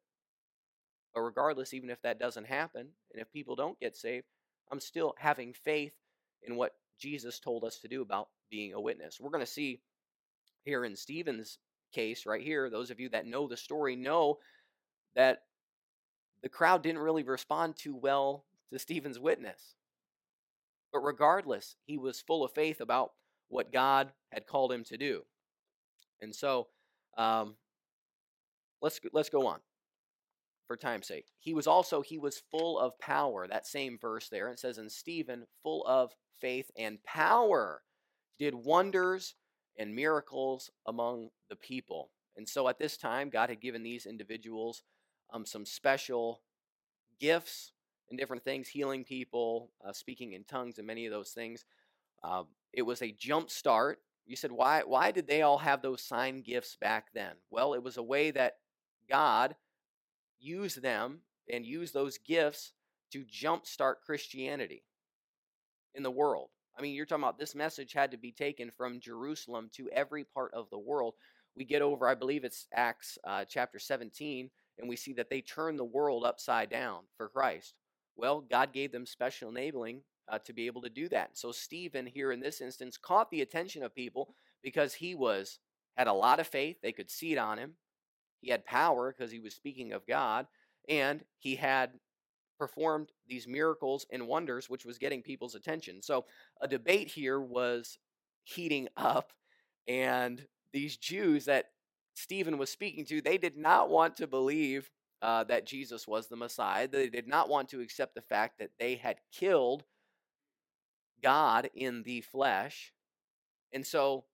But 1.14 1.22
regardless, 1.22 1.72
even 1.72 1.90
if 1.90 2.02
that 2.02 2.18
doesn't 2.18 2.46
happen, 2.46 2.88
and 3.12 3.22
if 3.22 3.32
people 3.32 3.56
don't 3.56 3.80
get 3.80 3.96
saved, 3.96 4.26
I'm 4.70 4.80
still 4.80 5.14
having 5.18 5.54
faith 5.54 5.94
in 6.42 6.56
what 6.56 6.74
Jesus 6.98 7.40
told 7.40 7.64
us 7.64 7.78
to 7.78 7.88
do 7.88 8.02
about 8.02 8.28
being 8.50 8.74
a 8.74 8.80
witness. 8.80 9.18
We're 9.20 9.30
going 9.30 9.44
to 9.44 9.50
see 9.50 9.80
here 10.64 10.84
in 10.84 10.96
Stephen's 10.96 11.58
case, 11.92 12.26
right 12.26 12.42
here, 12.42 12.68
those 12.68 12.90
of 12.90 13.00
you 13.00 13.08
that 13.10 13.26
know 13.26 13.46
the 13.46 13.56
story 13.56 13.96
know 13.96 14.38
that 15.14 15.42
the 16.42 16.48
crowd 16.48 16.82
didn't 16.82 17.00
really 17.00 17.22
respond 17.22 17.76
too 17.76 17.96
well 17.96 18.44
to 18.72 18.78
Stephen's 18.78 19.18
witness. 19.18 19.76
But 20.96 21.04
regardless, 21.04 21.76
he 21.84 21.98
was 21.98 22.22
full 22.22 22.42
of 22.42 22.52
faith 22.52 22.80
about 22.80 23.12
what 23.48 23.70
God 23.70 24.12
had 24.32 24.46
called 24.46 24.72
him 24.72 24.82
to 24.84 24.96
do. 24.96 25.24
And 26.22 26.34
so, 26.34 26.68
um, 27.18 27.56
let's 28.80 28.98
let's 29.12 29.28
go 29.28 29.46
on 29.46 29.58
for 30.66 30.74
time's 30.74 31.06
sake. 31.06 31.26
He 31.38 31.52
was 31.52 31.66
also 31.66 32.00
he 32.00 32.16
was 32.16 32.42
full 32.50 32.78
of 32.78 32.98
power. 32.98 33.46
That 33.46 33.66
same 33.66 33.98
verse 34.00 34.30
there 34.30 34.48
it 34.48 34.58
says, 34.58 34.78
"And 34.78 34.90
Stephen, 34.90 35.44
full 35.62 35.84
of 35.86 36.14
faith 36.40 36.70
and 36.78 37.04
power, 37.04 37.82
did 38.38 38.54
wonders 38.54 39.34
and 39.78 39.94
miracles 39.94 40.70
among 40.86 41.28
the 41.50 41.56
people." 41.56 42.10
And 42.38 42.48
so 42.48 42.68
at 42.68 42.78
this 42.78 42.96
time, 42.96 43.28
God 43.28 43.50
had 43.50 43.60
given 43.60 43.82
these 43.82 44.06
individuals 44.06 44.82
um, 45.28 45.44
some 45.44 45.66
special 45.66 46.40
gifts 47.20 47.74
and 48.08 48.18
different 48.18 48.44
things, 48.44 48.68
healing 48.68 49.04
people, 49.04 49.70
uh, 49.84 49.92
speaking 49.92 50.32
in 50.32 50.44
tongues, 50.44 50.78
and 50.78 50.86
many 50.86 51.06
of 51.06 51.12
those 51.12 51.30
things. 51.30 51.64
Uh, 52.22 52.44
it 52.72 52.82
was 52.82 53.02
a 53.02 53.12
jump 53.12 53.50
start. 53.50 54.00
You 54.26 54.36
said, 54.36 54.52
why, 54.52 54.82
why 54.84 55.10
did 55.10 55.26
they 55.26 55.42
all 55.42 55.58
have 55.58 55.82
those 55.82 56.02
sign 56.02 56.42
gifts 56.42 56.76
back 56.80 57.08
then? 57.14 57.32
Well, 57.50 57.74
it 57.74 57.82
was 57.82 57.96
a 57.96 58.02
way 58.02 58.30
that 58.32 58.56
God 59.08 59.54
used 60.38 60.82
them 60.82 61.20
and 61.52 61.64
used 61.64 61.94
those 61.94 62.18
gifts 62.18 62.72
to 63.12 63.24
jumpstart 63.24 63.94
Christianity 64.04 64.82
in 65.94 66.02
the 66.02 66.10
world. 66.10 66.50
I 66.78 66.82
mean, 66.82 66.94
you're 66.94 67.06
talking 67.06 67.24
about 67.24 67.38
this 67.38 67.54
message 67.54 67.92
had 67.92 68.10
to 68.10 68.18
be 68.18 68.32
taken 68.32 68.70
from 68.70 69.00
Jerusalem 69.00 69.70
to 69.74 69.88
every 69.90 70.24
part 70.24 70.52
of 70.52 70.68
the 70.70 70.78
world. 70.78 71.14
We 71.56 71.64
get 71.64 71.80
over, 71.80 72.06
I 72.06 72.14
believe 72.14 72.44
it's 72.44 72.66
Acts 72.74 73.16
uh, 73.24 73.44
chapter 73.48 73.78
17, 73.78 74.50
and 74.78 74.88
we 74.88 74.96
see 74.96 75.14
that 75.14 75.30
they 75.30 75.40
turn 75.40 75.76
the 75.76 75.84
world 75.84 76.24
upside 76.24 76.68
down 76.68 77.04
for 77.16 77.28
Christ. 77.28 77.74
Well, 78.16 78.40
God 78.40 78.72
gave 78.72 78.92
them 78.92 79.06
special 79.06 79.50
enabling 79.50 80.02
uh, 80.28 80.38
to 80.40 80.52
be 80.52 80.66
able 80.66 80.82
to 80.82 80.88
do 80.88 81.08
that. 81.08 81.36
So 81.36 81.52
Stephen 81.52 82.06
here 82.06 82.32
in 82.32 82.40
this 82.40 82.60
instance 82.60 82.96
caught 82.96 83.30
the 83.30 83.42
attention 83.42 83.82
of 83.82 83.94
people 83.94 84.34
because 84.62 84.94
he 84.94 85.14
was 85.14 85.58
had 85.96 86.08
a 86.08 86.12
lot 86.12 86.40
of 86.40 86.46
faith. 86.46 86.76
They 86.82 86.92
could 86.92 87.10
see 87.10 87.32
it 87.32 87.38
on 87.38 87.58
him. 87.58 87.74
He 88.40 88.50
had 88.50 88.64
power 88.64 89.14
because 89.16 89.32
he 89.32 89.40
was 89.40 89.54
speaking 89.54 89.92
of 89.92 90.06
God, 90.06 90.46
and 90.88 91.24
he 91.38 91.56
had 91.56 91.92
performed 92.58 93.10
these 93.28 93.46
miracles 93.46 94.06
and 94.10 94.26
wonders, 94.28 94.68
which 94.68 94.84
was 94.84 94.98
getting 94.98 95.22
people's 95.22 95.54
attention. 95.54 96.02
So 96.02 96.26
a 96.60 96.68
debate 96.68 97.10
here 97.10 97.40
was 97.40 97.98
heating 98.44 98.88
up, 98.96 99.32
and 99.88 100.46
these 100.72 100.96
Jews 100.96 101.46
that 101.46 101.70
Stephen 102.14 102.58
was 102.58 102.70
speaking 102.70 103.04
to, 103.06 103.20
they 103.20 103.38
did 103.38 103.56
not 103.56 103.90
want 103.90 104.16
to 104.16 104.26
believe 104.26 104.90
uh, 105.26 105.42
that 105.42 105.66
Jesus 105.66 106.06
was 106.06 106.28
the 106.28 106.36
Messiah. 106.36 106.86
They 106.86 107.08
did 107.08 107.26
not 107.26 107.48
want 107.48 107.68
to 107.70 107.80
accept 107.80 108.14
the 108.14 108.20
fact 108.20 108.60
that 108.60 108.70
they 108.78 108.94
had 108.94 109.16
killed 109.32 109.82
God 111.20 111.68
in 111.74 112.04
the 112.04 112.20
flesh. 112.20 112.92
And 113.72 113.84
so 113.84 114.26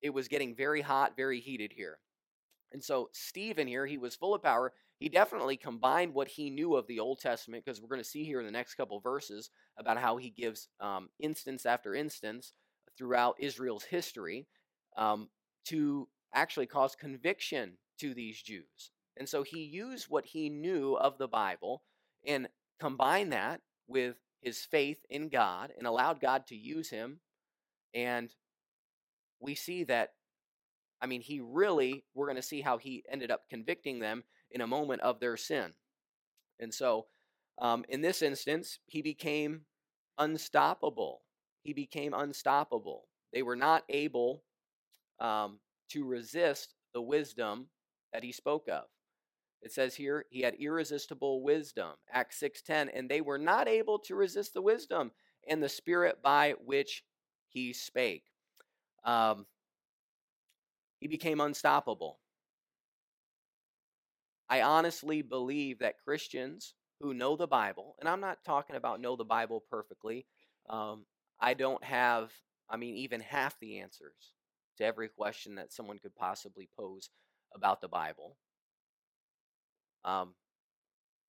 it 0.00 0.14
was 0.14 0.28
getting 0.28 0.54
very 0.54 0.80
hot, 0.80 1.16
very 1.16 1.40
heated 1.40 1.72
here. 1.74 1.98
And 2.70 2.84
so 2.84 3.10
Stephen 3.12 3.66
here, 3.66 3.84
he 3.84 3.98
was 3.98 4.14
full 4.14 4.32
of 4.32 4.44
power. 4.44 4.72
He 5.00 5.08
definitely 5.08 5.56
combined 5.56 6.14
what 6.14 6.28
he 6.28 6.50
knew 6.50 6.76
of 6.76 6.86
the 6.86 7.00
Old 7.00 7.18
Testament, 7.18 7.64
because 7.64 7.80
we're 7.80 7.88
going 7.88 8.00
to 8.00 8.08
see 8.08 8.22
here 8.22 8.38
in 8.38 8.46
the 8.46 8.52
next 8.52 8.76
couple 8.76 9.00
verses 9.00 9.50
about 9.76 9.98
how 9.98 10.18
he 10.18 10.30
gives 10.30 10.68
um, 10.78 11.08
instance 11.18 11.66
after 11.66 11.96
instance 11.96 12.52
throughout 12.96 13.34
Israel's 13.40 13.82
history 13.82 14.46
um, 14.96 15.30
to 15.64 16.06
actually 16.32 16.66
cause 16.66 16.94
conviction 16.94 17.72
to 17.98 18.14
these 18.14 18.40
Jews. 18.40 18.91
And 19.16 19.28
so 19.28 19.42
he 19.42 19.62
used 19.62 20.06
what 20.08 20.26
he 20.26 20.48
knew 20.48 20.94
of 20.94 21.18
the 21.18 21.28
Bible 21.28 21.82
and 22.26 22.48
combined 22.80 23.32
that 23.32 23.60
with 23.86 24.16
his 24.40 24.60
faith 24.60 24.98
in 25.10 25.28
God 25.28 25.72
and 25.76 25.86
allowed 25.86 26.20
God 26.20 26.46
to 26.48 26.56
use 26.56 26.90
him. 26.90 27.20
And 27.94 28.34
we 29.40 29.54
see 29.54 29.84
that, 29.84 30.14
I 31.00 31.06
mean, 31.06 31.20
he 31.20 31.40
really, 31.40 32.04
we're 32.14 32.26
going 32.26 32.36
to 32.36 32.42
see 32.42 32.60
how 32.60 32.78
he 32.78 33.04
ended 33.10 33.30
up 33.30 33.42
convicting 33.50 33.98
them 33.98 34.24
in 34.50 34.60
a 34.60 34.66
moment 34.66 35.02
of 35.02 35.20
their 35.20 35.36
sin. 35.36 35.72
And 36.58 36.72
so, 36.72 37.06
um, 37.58 37.84
in 37.88 38.00
this 38.00 38.22
instance, 38.22 38.78
he 38.86 39.02
became 39.02 39.62
unstoppable. 40.18 41.22
He 41.62 41.72
became 41.72 42.14
unstoppable. 42.14 43.08
They 43.32 43.42
were 43.42 43.56
not 43.56 43.84
able 43.88 44.42
um, 45.20 45.58
to 45.90 46.04
resist 46.04 46.74
the 46.94 47.02
wisdom 47.02 47.66
that 48.12 48.24
he 48.24 48.32
spoke 48.32 48.68
of. 48.68 48.84
It 49.62 49.72
says 49.72 49.94
here 49.94 50.26
he 50.30 50.42
had 50.42 50.54
irresistible 50.54 51.42
wisdom. 51.42 51.92
Acts 52.10 52.38
6:10 52.38 52.88
and 52.92 53.08
they 53.08 53.20
were 53.20 53.38
not 53.38 53.68
able 53.68 53.98
to 54.00 54.16
resist 54.16 54.54
the 54.54 54.62
wisdom 54.62 55.12
and 55.46 55.62
the 55.62 55.68
spirit 55.68 56.20
by 56.22 56.52
which 56.64 57.04
he 57.48 57.72
spake. 57.72 58.24
Um, 59.04 59.46
he 60.98 61.08
became 61.08 61.40
unstoppable. 61.40 62.18
I 64.48 64.62
honestly 64.62 65.22
believe 65.22 65.78
that 65.78 66.02
Christians 66.04 66.74
who 67.00 67.14
know 67.14 67.36
the 67.36 67.46
Bible, 67.46 67.96
and 67.98 68.08
I'm 68.08 68.20
not 68.20 68.44
talking 68.44 68.76
about 68.76 69.00
know 69.00 69.16
the 69.16 69.24
Bible 69.24 69.64
perfectly. 69.68 70.26
Um, 70.68 71.06
I 71.40 71.54
don't 71.54 71.82
have, 71.82 72.30
I 72.68 72.76
mean, 72.76 72.96
even 72.96 73.20
half 73.20 73.58
the 73.58 73.80
answers 73.80 74.34
to 74.78 74.84
every 74.84 75.08
question 75.08 75.56
that 75.56 75.72
someone 75.72 75.98
could 75.98 76.14
possibly 76.14 76.68
pose 76.76 77.10
about 77.54 77.80
the 77.80 77.88
Bible. 77.88 78.36
Um, 80.04 80.34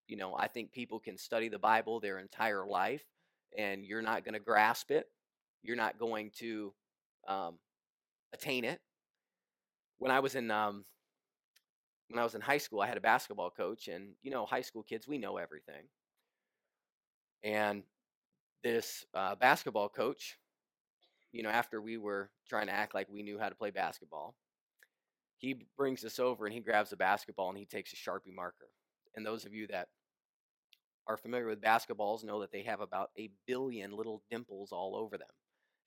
you 0.08 0.18
know, 0.18 0.36
I 0.38 0.48
think 0.48 0.72
people 0.72 1.00
can 1.00 1.18
study 1.18 1.50
the 1.50 1.60
Bible 1.60 2.00
their 2.00 2.20
entire 2.20 2.66
life, 2.66 3.04
and 3.58 3.86
you're 3.86 4.02
not 4.02 4.26
going 4.26 4.34
to 4.34 4.40
grasp 4.40 4.92
it. 4.92 5.08
You're 5.62 5.78
not 5.78 5.98
going 5.98 6.32
to 6.40 6.74
um, 7.28 7.60
attain 8.34 8.66
it. 8.66 8.80
When 9.98 10.12
I 10.12 10.20
was 10.20 10.36
in 10.36 10.52
um, 10.52 10.86
when 12.10 12.20
I 12.20 12.24
was 12.24 12.36
in 12.36 12.42
high 12.42 12.58
school, 12.58 12.82
I 12.82 12.88
had 12.88 12.98
a 12.98 13.02
basketball 13.02 13.50
coach, 13.50 13.88
and 13.88 14.10
you 14.22 14.32
know, 14.32 14.46
high 14.46 14.62
school 14.62 14.84
kids, 14.84 15.08
we 15.08 15.18
know 15.18 15.38
everything. 15.38 15.84
And 17.44 17.84
this 18.64 19.06
uh, 19.14 19.36
basketball 19.36 19.90
coach, 19.90 20.38
you 21.32 21.44
know, 21.44 21.50
after 21.50 21.82
we 21.82 21.98
were 21.98 22.30
trying 22.48 22.68
to 22.68 22.74
act 22.74 22.94
like 22.94 23.08
we 23.10 23.24
knew 23.24 23.40
how 23.40 23.50
to 23.50 23.56
play 23.56 23.72
basketball, 23.72 24.36
he 25.44 25.58
brings 25.78 26.06
us 26.06 26.20
over 26.20 26.46
and 26.46 26.54
he 26.54 26.62
grabs 26.62 26.94
a 26.94 26.96
basketball 26.96 27.50
and 27.50 27.58
he 27.58 27.66
takes 27.66 27.92
a 27.92 27.98
Sharpie 27.98 28.34
marker. 28.34 28.70
And 29.14 29.26
those 29.26 29.44
of 29.44 29.54
you 29.54 29.68
that 29.68 29.90
are 31.06 31.18
familiar 31.18 31.48
with 31.48 31.62
basketballs 31.62 32.24
know 32.24 32.40
that 32.40 32.54
they 32.54 32.62
have 32.64 32.80
about 32.80 33.10
a 33.20 33.30
billion 33.46 33.92
little 33.92 34.24
dimples 34.32 34.72
all 34.72 34.96
over 34.96 35.18
them. 35.18 35.28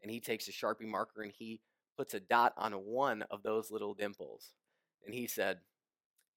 And 0.03 0.13
he 0.13 0.21
takes 0.21 0.47
a 0.47 0.53
Sharpie 0.53 0.87
marker 0.87 1.23
and 1.23 1.33
he 1.35 1.63
puts 1.97 2.13
a 2.13 2.21
dot 2.21 2.53
on 2.59 2.73
one 2.73 3.23
of 3.31 3.43
those 3.43 3.71
little 3.71 3.95
dimples. 3.95 4.53
And 5.07 5.15
he 5.15 5.27
said, 5.27 5.61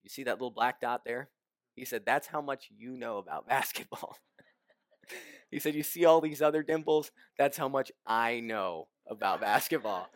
You 0.02 0.10
see 0.10 0.24
that 0.24 0.36
little 0.36 0.50
black 0.50 0.80
dot 0.80 1.02
there? 1.06 1.30
He 1.76 1.84
said, 1.84 2.04
That's 2.06 2.28
how 2.28 2.40
much 2.40 2.70
you 2.74 2.96
know 2.96 3.18
about 3.18 3.50
basketball. 3.50 4.16
he 5.52 5.60
said, 5.60 5.76
You 5.76 5.84
see 5.84 6.06
all 6.06 6.22
these 6.22 6.42
other 6.42 6.64
dimples? 6.64 7.12
That's 7.38 7.58
how 7.58 7.68
much 7.68 7.92
I 8.08 8.40
know 8.40 8.88
about 9.10 9.42
basketball. 9.42 10.08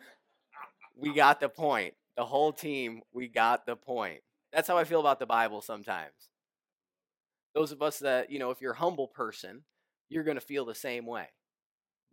We 0.96 1.12
got 1.12 1.40
the 1.40 1.50
point 1.50 1.92
the 2.16 2.24
whole 2.24 2.52
team, 2.52 3.02
we 3.12 3.28
got 3.28 3.66
the 3.66 3.76
point. 3.76 4.20
That's 4.52 4.68
how 4.68 4.78
I 4.78 4.84
feel 4.84 5.00
about 5.00 5.18
the 5.18 5.26
Bible 5.26 5.60
sometimes. 5.60 6.30
Those 7.54 7.72
of 7.72 7.82
us 7.82 7.98
that, 8.00 8.30
you 8.30 8.38
know, 8.38 8.50
if 8.50 8.60
you're 8.60 8.72
a 8.72 8.76
humble 8.76 9.08
person, 9.08 9.62
you're 10.08 10.24
going 10.24 10.36
to 10.36 10.40
feel 10.40 10.64
the 10.64 10.74
same 10.74 11.06
way. 11.06 11.26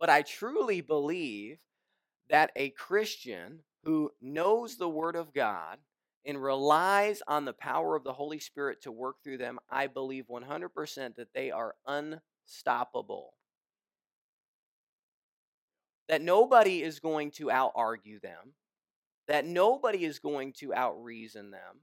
But 0.00 0.10
I 0.10 0.22
truly 0.22 0.80
believe 0.80 1.58
that 2.28 2.50
a 2.56 2.70
Christian 2.70 3.60
who 3.84 4.10
knows 4.20 4.76
the 4.76 4.88
Word 4.88 5.16
of 5.16 5.32
God 5.32 5.78
and 6.24 6.42
relies 6.42 7.22
on 7.26 7.44
the 7.44 7.52
power 7.52 7.96
of 7.96 8.04
the 8.04 8.12
Holy 8.12 8.38
Spirit 8.38 8.82
to 8.82 8.92
work 8.92 9.16
through 9.22 9.38
them, 9.38 9.58
I 9.70 9.88
believe 9.88 10.26
100% 10.30 11.16
that 11.16 11.28
they 11.34 11.50
are 11.50 11.74
unstoppable. 11.86 13.34
That 16.08 16.22
nobody 16.22 16.82
is 16.82 17.00
going 17.00 17.32
to 17.32 17.50
out 17.50 17.72
argue 17.74 18.20
them 18.20 18.54
that 19.32 19.46
nobody 19.46 20.04
is 20.04 20.18
going 20.18 20.52
to 20.52 20.74
outreason 20.76 21.50
them. 21.50 21.80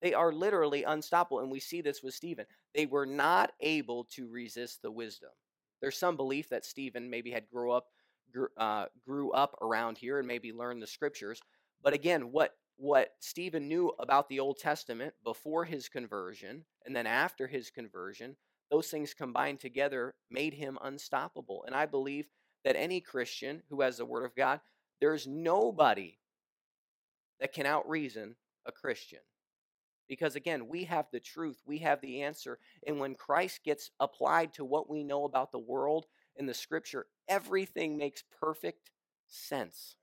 They 0.00 0.14
are 0.14 0.32
literally 0.32 0.84
unstoppable. 0.84 1.40
And 1.40 1.50
we 1.50 1.58
see 1.58 1.80
this 1.80 2.04
with 2.04 2.14
Stephen. 2.14 2.46
They 2.72 2.86
were 2.86 3.04
not 3.04 3.50
able 3.58 4.04
to 4.12 4.28
resist 4.28 4.80
the 4.80 4.92
wisdom. 4.92 5.30
There's 5.82 5.98
some 5.98 6.16
belief 6.16 6.50
that 6.50 6.64
Stephen 6.64 7.10
maybe 7.10 7.32
had 7.32 7.50
grew 7.50 7.72
up 7.72 7.86
uh, 8.58 8.84
grew 9.04 9.32
up 9.32 9.56
around 9.60 9.98
here 9.98 10.20
and 10.20 10.28
maybe 10.28 10.52
learned 10.52 10.80
the 10.80 10.86
scriptures. 10.86 11.40
But 11.82 11.94
again, 11.94 12.30
what 12.30 12.52
what 12.76 13.14
Stephen 13.18 13.66
knew 13.66 13.90
about 13.98 14.28
the 14.28 14.38
Old 14.38 14.58
Testament 14.58 15.14
before 15.24 15.64
his 15.64 15.88
conversion 15.88 16.64
and 16.86 16.94
then 16.94 17.08
after 17.08 17.48
his 17.48 17.70
conversion, 17.70 18.36
those 18.70 18.86
things 18.86 19.14
combined 19.14 19.58
together 19.58 20.14
made 20.30 20.54
him 20.54 20.78
unstoppable. 20.80 21.64
And 21.66 21.74
I 21.74 21.86
believe 21.86 22.28
that 22.64 22.76
any 22.76 23.00
Christian 23.00 23.64
who 23.68 23.80
has 23.80 23.96
the 23.96 24.04
Word 24.04 24.24
of 24.24 24.36
God 24.36 24.60
there's 25.00 25.26
nobody 25.26 26.18
that 27.40 27.52
can 27.52 27.66
outreason 27.66 28.34
a 28.66 28.72
Christian. 28.72 29.20
Because 30.08 30.36
again, 30.36 30.68
we 30.68 30.84
have 30.84 31.06
the 31.12 31.20
truth, 31.20 31.60
we 31.66 31.78
have 31.78 32.00
the 32.00 32.22
answer. 32.22 32.58
And 32.86 32.98
when 32.98 33.14
Christ 33.14 33.60
gets 33.64 33.90
applied 34.00 34.54
to 34.54 34.64
what 34.64 34.88
we 34.88 35.04
know 35.04 35.24
about 35.24 35.52
the 35.52 35.58
world 35.58 36.06
and 36.38 36.48
the 36.48 36.54
scripture, 36.54 37.06
everything 37.28 37.98
makes 37.98 38.24
perfect 38.40 38.90
sense. 39.26 39.96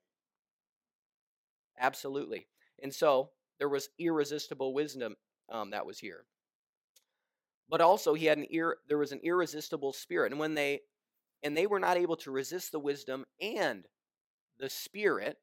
Absolutely. 1.80 2.48
And 2.82 2.94
so 2.94 3.32
there 3.58 3.70
was 3.70 3.90
irresistible 3.98 4.74
wisdom 4.74 5.16
um, 5.50 5.72
that 5.72 5.86
was 5.86 6.00
here. 6.00 6.26
But 7.68 7.82
also 7.82 8.14
he 8.14 8.26
had 8.26 8.38
an 8.38 8.46
ir- 8.52 8.78
there 8.88 9.00
was 9.00 9.12
an 9.12 9.22
irresistible 9.24 9.92
spirit. 9.92 10.32
And 10.32 10.40
when 10.40 10.54
they 10.54 10.82
and 11.44 11.56
they 11.58 11.68
were 11.68 11.80
not 11.80 11.98
able 11.98 12.16
to 12.18 12.32
resist 12.32 12.72
the 12.72 12.80
wisdom 12.80 13.26
and 13.42 13.88
the 14.60 14.70
Spirit 14.70 15.38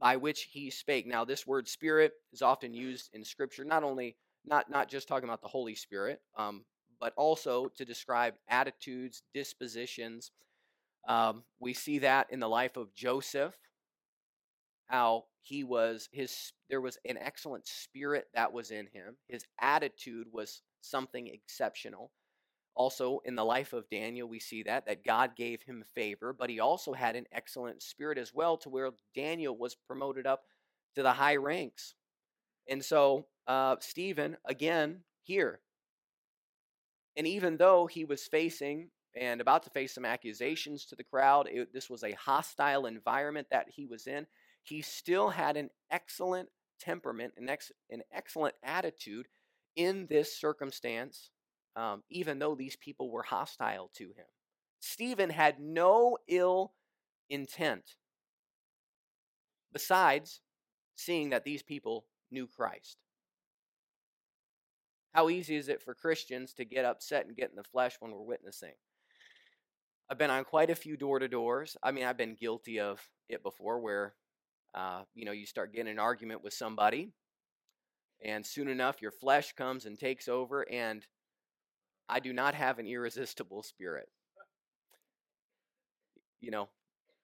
by 0.00 0.16
which 0.16 0.48
he 0.52 0.70
spake. 0.70 1.06
Now, 1.06 1.24
this 1.24 1.46
word 1.46 1.68
Spirit 1.68 2.12
is 2.32 2.42
often 2.42 2.72
used 2.72 3.10
in 3.12 3.24
Scripture, 3.24 3.64
not 3.64 3.82
only 3.82 4.16
not 4.44 4.70
not 4.70 4.88
just 4.88 5.08
talking 5.08 5.28
about 5.28 5.42
the 5.42 5.48
Holy 5.48 5.74
Spirit, 5.74 6.20
um, 6.36 6.64
but 7.00 7.12
also 7.16 7.68
to 7.76 7.84
describe 7.84 8.34
attitudes, 8.48 9.22
dispositions. 9.34 10.30
Um, 11.06 11.44
we 11.60 11.72
see 11.74 12.00
that 12.00 12.28
in 12.30 12.40
the 12.40 12.48
life 12.48 12.76
of 12.76 12.94
Joseph, 12.94 13.56
how 14.86 15.24
he 15.42 15.64
was 15.64 16.08
his 16.12 16.52
there 16.68 16.80
was 16.80 16.98
an 17.04 17.18
excellent 17.18 17.66
spirit 17.66 18.26
that 18.34 18.52
was 18.52 18.70
in 18.70 18.86
him. 18.92 19.16
His 19.28 19.44
attitude 19.60 20.28
was 20.32 20.62
something 20.80 21.26
exceptional. 21.28 22.10
Also, 22.78 23.20
in 23.24 23.34
the 23.34 23.44
life 23.44 23.72
of 23.72 23.90
Daniel, 23.90 24.28
we 24.28 24.38
see 24.38 24.62
that 24.62 24.86
that 24.86 25.04
God 25.04 25.34
gave 25.34 25.62
him 25.62 25.82
favor, 25.96 26.32
but 26.32 26.48
he 26.48 26.60
also 26.60 26.92
had 26.92 27.16
an 27.16 27.26
excellent 27.32 27.82
spirit 27.82 28.18
as 28.18 28.32
well, 28.32 28.56
to 28.58 28.68
where 28.68 28.90
Daniel 29.16 29.56
was 29.58 29.74
promoted 29.74 30.28
up 30.28 30.42
to 30.94 31.02
the 31.02 31.12
high 31.12 31.34
ranks. 31.34 31.96
And 32.68 32.84
so, 32.84 33.26
uh, 33.48 33.76
Stephen, 33.80 34.36
again, 34.44 35.00
here. 35.22 35.58
And 37.16 37.26
even 37.26 37.56
though 37.56 37.88
he 37.88 38.04
was 38.04 38.28
facing 38.28 38.90
and 39.12 39.40
about 39.40 39.64
to 39.64 39.70
face 39.70 39.92
some 39.92 40.04
accusations 40.04 40.84
to 40.84 40.94
the 40.94 41.02
crowd, 41.02 41.48
it, 41.50 41.72
this 41.72 41.90
was 41.90 42.04
a 42.04 42.12
hostile 42.12 42.86
environment 42.86 43.48
that 43.50 43.66
he 43.70 43.86
was 43.86 44.06
in, 44.06 44.28
he 44.62 44.82
still 44.82 45.30
had 45.30 45.56
an 45.56 45.70
excellent 45.90 46.48
temperament, 46.78 47.32
an, 47.36 47.48
ex, 47.48 47.72
an 47.90 48.02
excellent 48.12 48.54
attitude 48.62 49.26
in 49.74 50.06
this 50.08 50.38
circumstance, 50.38 51.30
um, 51.78 52.02
even 52.10 52.40
though 52.40 52.56
these 52.56 52.74
people 52.76 53.08
were 53.08 53.22
hostile 53.22 53.88
to 53.94 54.06
him. 54.08 54.26
Stephen 54.80 55.30
had 55.30 55.60
no 55.60 56.18
ill 56.26 56.72
intent 57.30 57.94
besides 59.72 60.40
seeing 60.96 61.30
that 61.30 61.44
these 61.44 61.62
people 61.62 62.04
knew 62.32 62.48
Christ. 62.48 62.98
How 65.12 65.28
easy 65.28 65.54
is 65.54 65.68
it 65.68 65.80
for 65.80 65.94
Christians 65.94 66.52
to 66.54 66.64
get 66.64 66.84
upset 66.84 67.26
and 67.26 67.36
get 67.36 67.50
in 67.50 67.56
the 67.56 67.62
flesh 67.62 67.96
when 68.00 68.10
we're 68.10 68.22
witnessing? 68.22 68.74
I've 70.10 70.18
been 70.18 70.30
on 70.30 70.44
quite 70.44 70.70
a 70.70 70.74
few 70.74 70.96
door 70.96 71.20
to 71.20 71.28
doors. 71.28 71.76
I 71.82 71.92
mean, 71.92 72.04
I've 72.04 72.16
been 72.16 72.34
guilty 72.34 72.80
of 72.80 73.00
it 73.28 73.42
before 73.42 73.78
where, 73.78 74.14
uh, 74.74 75.02
you 75.14 75.24
know, 75.24 75.32
you 75.32 75.46
start 75.46 75.72
getting 75.72 75.92
an 75.92 75.98
argument 75.98 76.42
with 76.42 76.54
somebody, 76.54 77.12
and 78.24 78.44
soon 78.44 78.68
enough, 78.68 79.00
your 79.00 79.12
flesh 79.12 79.52
comes 79.52 79.86
and 79.86 79.98
takes 79.98 80.28
over, 80.28 80.66
and 80.70 81.06
I 82.08 82.20
do 82.20 82.32
not 82.32 82.54
have 82.54 82.78
an 82.78 82.86
irresistible 82.86 83.62
spirit. 83.62 84.08
You 86.40 86.50
know, 86.50 86.68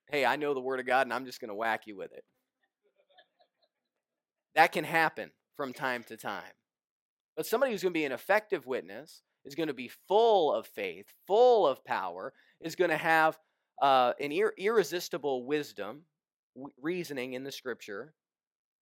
hey, 0.09 0.25
I 0.25 0.35
know 0.35 0.53
the 0.53 0.61
Word 0.61 0.79
of 0.79 0.85
God, 0.85 1.07
and 1.07 1.13
I'm 1.13 1.25
just 1.25 1.39
going 1.39 1.49
to 1.49 1.55
whack 1.55 1.87
you 1.87 1.97
with 1.97 2.11
it. 2.11 2.23
That 4.55 4.71
can 4.71 4.83
happen 4.83 5.31
from 5.57 5.73
time 5.73 6.03
to 6.03 6.17
time. 6.17 6.43
But 7.35 7.45
somebody 7.45 7.71
who's 7.71 7.81
going 7.81 7.93
to 7.93 7.99
be 7.99 8.05
an 8.05 8.11
effective 8.11 8.65
witness 8.65 9.21
is 9.43 9.55
going 9.55 9.67
to 9.67 9.73
be 9.73 9.91
full 10.07 10.53
of 10.53 10.67
faith, 10.67 11.07
full 11.27 11.67
of 11.67 11.83
power, 11.83 12.33
is 12.61 12.75
going 12.75 12.89
to 12.89 12.97
have 12.97 13.37
uh, 13.81 14.13
an 14.19 14.31
ir- 14.31 14.53
irresistible 14.57 15.45
wisdom, 15.45 16.03
w- 16.55 16.73
reasoning 16.81 17.33
in 17.33 17.43
the 17.43 17.51
scripture, 17.51 18.13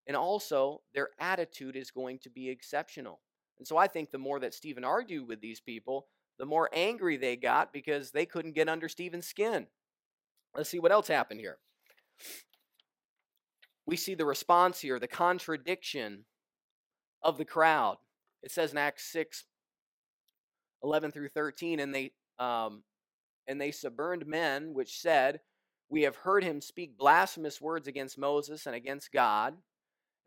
and 0.07 0.15
also 0.15 0.81
their 0.93 1.09
attitude 1.19 1.75
is 1.75 1.91
going 1.91 2.19
to 2.19 2.29
be 2.29 2.49
exceptional. 2.49 3.19
And 3.63 3.67
so 3.67 3.77
I 3.77 3.87
think 3.87 4.11
the 4.11 4.17
more 4.17 4.39
that 4.41 4.53
Stephen 4.53 4.83
argued 4.83 5.27
with 5.27 5.41
these 5.41 5.61
people, 5.61 6.07
the 6.37 6.45
more 6.45 6.69
angry 6.73 7.17
they 7.17 7.35
got 7.35 7.71
because 7.71 8.11
they 8.11 8.25
couldn't 8.25 8.55
get 8.55 8.67
under 8.67 8.89
Stephen's 8.89 9.27
skin. 9.27 9.67
Let's 10.55 10.69
see 10.69 10.79
what 10.79 10.91
else 10.91 11.07
happened 11.07 11.39
here 11.39 11.57
we 13.85 13.95
see 13.95 14.15
the 14.15 14.25
response 14.25 14.79
here, 14.79 14.99
the 14.99 15.07
contradiction 15.07 16.25
of 17.21 17.37
the 17.37 17.45
crowd. 17.45 17.97
It 18.41 18.51
says 18.51 18.71
in 18.71 18.77
Acts 18.77 19.11
6 19.11 19.45
11 20.83 21.11
through 21.11 21.29
13, 21.29 21.79
and 21.79 21.95
they 21.95 22.11
um, 22.39 22.83
and 23.47 23.59
they 23.59 23.71
suborned 23.71 24.25
men 24.25 24.73
which 24.73 24.99
said, 24.99 25.39
We 25.89 26.03
have 26.03 26.15
heard 26.15 26.43
him 26.43 26.61
speak 26.61 26.97
blasphemous 26.97 27.61
words 27.61 27.87
against 27.87 28.17
Moses 28.17 28.65
and 28.65 28.75
against 28.75 29.11
God. 29.11 29.55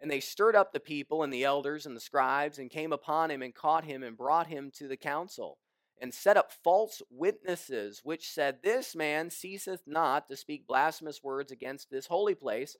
And 0.00 0.10
they 0.10 0.20
stirred 0.20 0.54
up 0.54 0.72
the 0.72 0.80
people 0.80 1.22
and 1.22 1.32
the 1.32 1.44
elders 1.44 1.86
and 1.86 1.96
the 1.96 2.00
scribes 2.00 2.58
and 2.58 2.70
came 2.70 2.92
upon 2.92 3.30
him 3.30 3.42
and 3.42 3.54
caught 3.54 3.84
him 3.84 4.02
and 4.02 4.16
brought 4.16 4.46
him 4.46 4.70
to 4.76 4.88
the 4.88 4.96
council 4.96 5.58
and 6.00 6.12
set 6.12 6.36
up 6.36 6.52
false 6.62 7.00
witnesses, 7.10 8.00
which 8.04 8.30
said, 8.30 8.58
This 8.62 8.94
man 8.94 9.30
ceaseth 9.30 9.80
not 9.86 10.28
to 10.28 10.36
speak 10.36 10.66
blasphemous 10.66 11.22
words 11.22 11.50
against 11.50 11.90
this 11.90 12.06
holy 12.06 12.34
place 12.34 12.76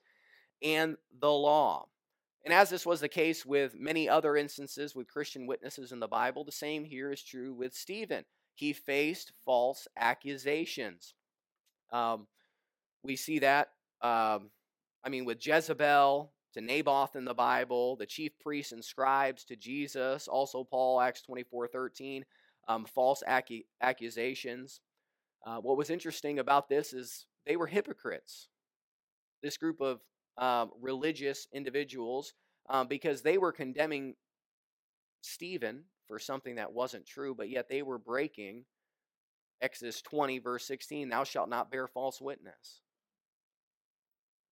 and 0.61 0.97
the 1.19 1.31
law. 1.31 1.87
And 2.45 2.53
as 2.53 2.69
this 2.69 2.85
was 2.85 3.01
the 3.01 3.09
case 3.09 3.45
with 3.45 3.75
many 3.77 4.07
other 4.07 4.37
instances 4.37 4.95
with 4.95 5.07
Christian 5.07 5.47
witnesses 5.47 5.91
in 5.91 5.99
the 5.99 6.07
Bible, 6.07 6.43
the 6.43 6.51
same 6.51 6.85
here 6.85 7.11
is 7.11 7.21
true 7.23 7.53
with 7.53 7.73
Stephen. 7.73 8.23
He 8.53 8.73
faced 8.73 9.33
false 9.43 9.87
accusations. 9.97 11.13
Um, 11.91 12.27
we 13.03 13.15
see 13.15 13.39
that, 13.39 13.69
um, 14.01 14.49
I 15.03 15.09
mean, 15.09 15.25
with 15.25 15.45
Jezebel 15.45 16.31
to 16.57 16.63
Naboth 16.63 17.15
in 17.15 17.23
the 17.23 17.35
Bible, 17.35 17.95
the 17.97 18.05
chief 18.05 18.31
priests 18.39 18.71
and 18.71 18.83
scribes 18.83 19.43
to 19.45 19.55
Jesus, 19.55 20.27
also 20.27 20.63
Paul, 20.63 20.99
Acts 20.99 21.21
24 21.21 21.67
13, 21.67 22.25
um, 22.67 22.85
false 22.85 23.21
accu- 23.27 23.65
accusations. 23.81 24.81
Uh, 25.45 25.57
what 25.57 25.77
was 25.77 25.91
interesting 25.91 26.39
about 26.39 26.67
this 26.67 26.93
is 26.93 27.27
they 27.45 27.55
were 27.55 27.67
hypocrites. 27.67 28.49
This 29.43 29.55
group 29.55 29.81
of 29.81 30.01
um, 30.39 30.71
religious 30.81 31.47
individuals 31.53 32.33
um, 32.69 32.87
because 32.87 33.21
they 33.21 33.37
were 33.37 33.51
condemning 33.51 34.15
Stephen 35.21 35.83
for 36.07 36.17
something 36.17 36.55
that 36.55 36.73
wasn't 36.73 37.05
true, 37.05 37.35
but 37.35 37.49
yet 37.49 37.69
they 37.69 37.83
were 37.83 37.99
breaking 37.99 38.65
Exodus 39.61 40.01
20, 40.01 40.39
verse 40.39 40.65
16 40.65 41.09
Thou 41.09 41.23
shalt 41.23 41.49
not 41.49 41.69
bear 41.69 41.87
false 41.87 42.19
witness. 42.19 42.81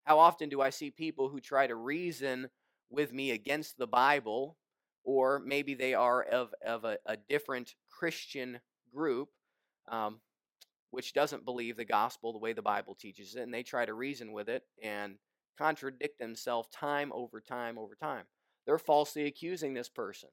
How 0.06 0.20
often 0.20 0.50
do 0.50 0.62
I 0.62 0.70
see 0.70 0.92
people 0.92 1.30
who 1.30 1.40
try 1.40 1.68
to 1.68 1.76
reason 1.76 2.50
with 2.90 3.12
me 3.12 3.32
against 3.32 3.78
the 3.78 3.88
Bible, 3.88 4.58
or 5.04 5.40
maybe 5.40 5.74
they 5.74 5.94
are 5.94 6.22
of, 6.22 6.54
of 6.66 6.86
a, 6.86 6.98
a 7.06 7.18
different 7.18 7.74
Christian 7.90 8.60
group, 8.94 9.30
um, 9.88 10.20
which 10.92 11.14
doesn't 11.14 11.46
believe 11.46 11.76
the 11.76 11.86
gospel 11.86 12.32
the 12.32 12.40
way 12.40 12.54
the 12.54 12.62
Bible 12.62 12.96
teaches 12.96 13.36
it, 13.36 13.42
and 13.42 13.54
they 13.54 13.64
try 13.64 13.86
to 13.86 13.94
reason 13.94 14.32
with 14.32 14.48
it, 14.48 14.64
and 14.82 15.16
contradict 15.58 16.20
themselves 16.20 16.70
time 16.70 17.12
over 17.14 17.42
time 17.42 17.78
over 17.78 17.96
time. 17.96 18.26
They're 18.66 18.78
falsely 18.78 19.26
accusing 19.26 19.74
this 19.74 19.90
person. 19.90 20.30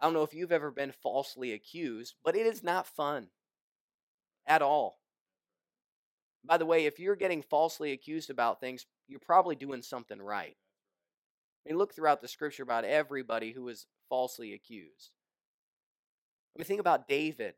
I 0.00 0.06
don't 0.06 0.14
know 0.14 0.22
if 0.22 0.34
you've 0.34 0.52
ever 0.52 0.72
been 0.72 0.92
falsely 0.92 1.52
accused, 1.52 2.16
but 2.24 2.36
it 2.36 2.46
is 2.46 2.64
not 2.64 2.88
fun 2.88 3.28
at 4.46 4.62
all. 4.62 5.01
By 6.44 6.56
the 6.58 6.66
way, 6.66 6.86
if 6.86 6.98
you're 6.98 7.16
getting 7.16 7.42
falsely 7.42 7.92
accused 7.92 8.30
about 8.30 8.60
things, 8.60 8.86
you're 9.08 9.20
probably 9.20 9.54
doing 9.54 9.82
something 9.82 10.20
right. 10.20 10.56
I 11.64 11.68
mean, 11.68 11.78
look 11.78 11.94
throughout 11.94 12.20
the 12.20 12.28
scripture 12.28 12.64
about 12.64 12.84
everybody 12.84 13.52
who 13.52 13.62
was 13.62 13.86
falsely 14.08 14.52
accused. 14.52 15.12
I 16.54 16.58
mean, 16.58 16.66
think 16.66 16.80
about 16.80 17.08
David 17.08 17.54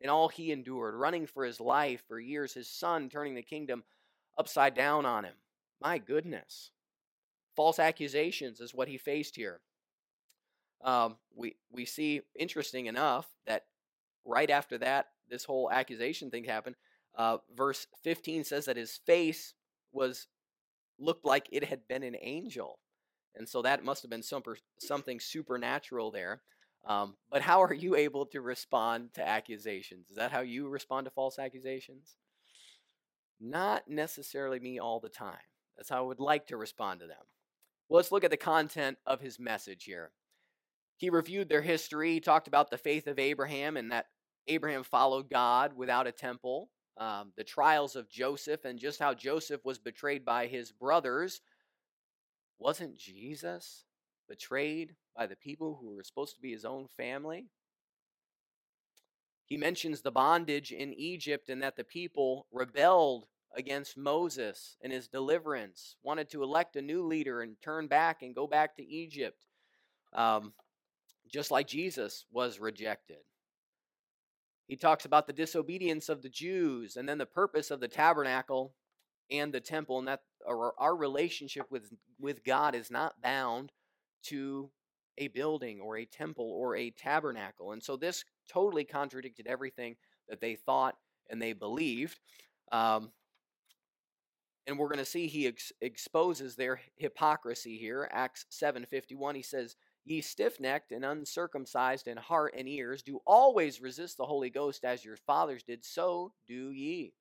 and 0.00 0.10
all 0.10 0.28
he 0.28 0.50
endured, 0.50 0.94
running 0.94 1.26
for 1.26 1.44
his 1.44 1.60
life 1.60 2.02
for 2.06 2.18
years, 2.18 2.52
his 2.54 2.68
son 2.68 3.08
turning 3.08 3.34
the 3.34 3.42
kingdom 3.42 3.84
upside 4.36 4.74
down 4.74 5.06
on 5.06 5.24
him. 5.24 5.34
My 5.80 5.98
goodness. 5.98 6.72
False 7.54 7.78
accusations 7.78 8.60
is 8.60 8.74
what 8.74 8.88
he 8.88 8.98
faced 8.98 9.36
here. 9.36 9.60
Um, 10.84 11.16
we, 11.34 11.56
we 11.70 11.84
see, 11.86 12.22
interesting 12.38 12.86
enough, 12.86 13.28
that 13.46 13.64
right 14.24 14.50
after 14.50 14.76
that, 14.78 15.06
this 15.30 15.44
whole 15.44 15.70
accusation 15.70 16.30
thing 16.30 16.44
happened. 16.44 16.76
Uh, 17.16 17.38
verse 17.56 17.86
15 18.02 18.44
says 18.44 18.64
that 18.66 18.76
his 18.76 18.98
face 19.06 19.54
was 19.92 20.26
looked 20.98 21.24
like 21.24 21.48
it 21.50 21.64
had 21.64 21.86
been 21.88 22.02
an 22.02 22.16
angel. 22.20 22.78
And 23.36 23.48
so 23.48 23.62
that 23.62 23.84
must 23.84 24.02
have 24.02 24.10
been 24.10 24.22
some, 24.22 24.42
something 24.78 25.20
supernatural 25.20 26.10
there. 26.10 26.42
Um, 26.86 27.16
but 27.30 27.42
how 27.42 27.62
are 27.62 27.74
you 27.74 27.96
able 27.96 28.26
to 28.26 28.40
respond 28.40 29.14
to 29.14 29.26
accusations? 29.26 30.10
Is 30.10 30.16
that 30.16 30.32
how 30.32 30.40
you 30.40 30.68
respond 30.68 31.06
to 31.06 31.10
false 31.10 31.38
accusations? 31.38 32.16
Not 33.40 33.88
necessarily 33.88 34.60
me 34.60 34.78
all 34.78 35.00
the 35.00 35.08
time. 35.08 35.38
That's 35.76 35.88
how 35.88 35.98
I 35.98 36.06
would 36.06 36.20
like 36.20 36.46
to 36.48 36.56
respond 36.56 37.00
to 37.00 37.06
them. 37.06 37.16
Well, 37.88 37.96
let's 37.96 38.12
look 38.12 38.24
at 38.24 38.30
the 38.30 38.36
content 38.36 38.98
of 39.06 39.20
his 39.20 39.38
message 39.38 39.84
here. 39.84 40.12
He 40.96 41.10
reviewed 41.10 41.48
their 41.48 41.62
history, 41.62 42.12
he 42.12 42.20
talked 42.20 42.48
about 42.48 42.70
the 42.70 42.78
faith 42.78 43.06
of 43.06 43.18
Abraham 43.18 43.76
and 43.76 43.90
that 43.90 44.06
Abraham 44.46 44.84
followed 44.84 45.28
God 45.28 45.76
without 45.76 46.06
a 46.06 46.12
temple, 46.12 46.70
um, 46.96 47.32
the 47.36 47.44
trials 47.44 47.96
of 47.96 48.08
Joseph, 48.08 48.64
and 48.64 48.78
just 48.78 49.00
how 49.00 49.14
Joseph 49.14 49.64
was 49.64 49.78
betrayed 49.78 50.24
by 50.24 50.46
his 50.46 50.70
brothers. 50.72 51.40
Wasn't 52.58 52.96
Jesus 52.96 53.84
betrayed 54.28 54.94
by 55.16 55.26
the 55.26 55.36
people 55.36 55.78
who 55.80 55.94
were 55.94 56.04
supposed 56.04 56.34
to 56.36 56.40
be 56.40 56.52
his 56.52 56.64
own 56.64 56.86
family? 56.96 57.46
He 59.46 59.56
mentions 59.56 60.00
the 60.00 60.10
bondage 60.10 60.72
in 60.72 60.94
Egypt 60.94 61.48
and 61.48 61.62
that 61.62 61.76
the 61.76 61.84
people 61.84 62.46
rebelled 62.50 63.26
against 63.56 63.96
Moses 63.96 64.76
and 64.82 64.92
his 64.92 65.08
deliverance, 65.08 65.96
wanted 66.02 66.30
to 66.30 66.42
elect 66.42 66.76
a 66.76 66.82
new 66.82 67.04
leader 67.04 67.42
and 67.42 67.60
turn 67.60 67.86
back 67.86 68.22
and 68.22 68.34
go 68.34 68.46
back 68.46 68.76
to 68.76 68.86
Egypt. 68.86 69.46
Um, 70.12 70.52
just 71.30 71.50
like 71.50 71.66
Jesus 71.66 72.26
was 72.32 72.58
rejected. 72.58 73.18
He 74.66 74.76
talks 74.76 75.04
about 75.04 75.26
the 75.26 75.32
disobedience 75.32 76.08
of 76.08 76.22
the 76.22 76.28
Jews 76.28 76.96
and 76.96 77.08
then 77.08 77.18
the 77.18 77.26
purpose 77.26 77.70
of 77.70 77.80
the 77.80 77.88
tabernacle 77.88 78.74
and 79.30 79.52
the 79.52 79.60
temple, 79.60 79.98
and 79.98 80.08
that 80.08 80.20
our, 80.46 80.96
relationship 80.96 81.66
with, 81.70 81.92
with 82.20 82.44
God 82.44 82.74
is 82.74 82.90
not 82.90 83.20
bound 83.22 83.72
to 84.24 84.70
a 85.18 85.28
building 85.28 85.80
or 85.80 85.96
a 85.96 86.04
temple 86.04 86.50
or 86.50 86.76
a 86.76 86.90
tabernacle. 86.90 87.72
And 87.72 87.82
so 87.82 87.96
this 87.96 88.24
totally 88.50 88.84
contradicted 88.84 89.46
everything 89.46 89.96
that 90.28 90.40
they 90.40 90.56
thought 90.56 90.96
and 91.30 91.40
they 91.40 91.52
believed. 91.52 92.20
Um, 92.72 93.12
and 94.66 94.78
we're 94.78 94.88
going 94.88 94.98
to 94.98 95.04
see 95.04 95.26
he 95.26 95.46
ex- 95.46 95.72
exposes 95.80 96.56
their 96.56 96.80
hypocrisy 96.96 97.76
here. 97.76 98.08
Acts 98.12 98.46
7:51 98.50 99.36
he 99.36 99.42
says, 99.42 99.76
"Ye 100.04 100.20
stiff-necked 100.20 100.92
and 100.92 101.04
uncircumcised 101.04 102.06
in 102.06 102.18
heart 102.18 102.54
and 102.56 102.68
ears, 102.68 103.02
do 103.02 103.22
always 103.26 103.80
resist 103.80 104.16
the 104.16 104.26
Holy 104.26 104.50
Ghost 104.50 104.84
as 104.84 105.04
your 105.04 105.16
fathers 105.16 105.62
did, 105.62 105.84
so 105.84 106.34
do 106.46 106.70
ye." 106.70 107.14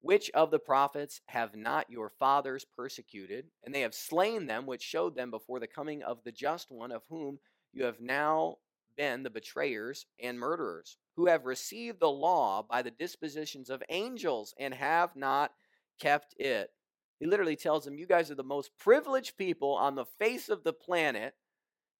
Which 0.00 0.30
of 0.32 0.50
the 0.50 0.58
prophets 0.58 1.20
have 1.26 1.54
not 1.54 1.88
your 1.88 2.10
fathers 2.10 2.64
persecuted? 2.64 3.50
And 3.62 3.74
they 3.74 3.80
have 3.80 3.94
slain 3.94 4.46
them, 4.46 4.66
which 4.66 4.82
showed 4.82 5.14
them 5.14 5.30
before 5.30 5.60
the 5.60 5.66
coming 5.66 6.02
of 6.02 6.24
the 6.24 6.32
just 6.32 6.70
one, 6.70 6.92
of 6.92 7.04
whom 7.08 7.38
you 7.72 7.84
have 7.84 8.00
now 8.00 8.58
been 8.96 9.22
the 9.22 9.30
betrayers 9.30 10.06
and 10.18 10.38
murderers, 10.38 10.98
who 11.16 11.26
have 11.26 11.46
received 11.46 12.00
the 12.00 12.10
law 12.10 12.62
by 12.62 12.82
the 12.82 12.90
dispositions 12.90 13.70
of 13.70 13.82
angels 13.88 14.54
and 14.58 14.74
have 14.74 15.16
not 15.16 15.52
kept 15.98 16.34
it. 16.38 16.70
He 17.18 17.26
literally 17.26 17.56
tells 17.56 17.84
them, 17.84 17.96
You 17.96 18.06
guys 18.06 18.30
are 18.30 18.34
the 18.34 18.42
most 18.42 18.76
privileged 18.78 19.36
people 19.36 19.72
on 19.72 19.94
the 19.94 20.04
face 20.04 20.48
of 20.48 20.64
the 20.64 20.72
planet. 20.72 21.34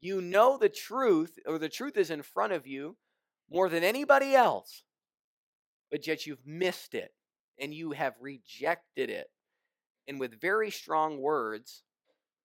You 0.00 0.20
know 0.20 0.58
the 0.58 0.68
truth, 0.68 1.38
or 1.46 1.58
the 1.58 1.68
truth 1.68 1.96
is 1.96 2.10
in 2.10 2.22
front 2.22 2.52
of 2.52 2.66
you 2.66 2.96
more 3.50 3.68
than 3.68 3.84
anybody 3.84 4.34
else, 4.34 4.84
but 5.90 6.06
yet 6.06 6.26
you've 6.26 6.46
missed 6.46 6.94
it 6.94 7.12
and 7.58 7.72
you 7.72 7.92
have 7.92 8.14
rejected 8.20 9.10
it. 9.10 9.28
And 10.06 10.20
with 10.20 10.40
very 10.40 10.70
strong 10.70 11.20
words, 11.20 11.82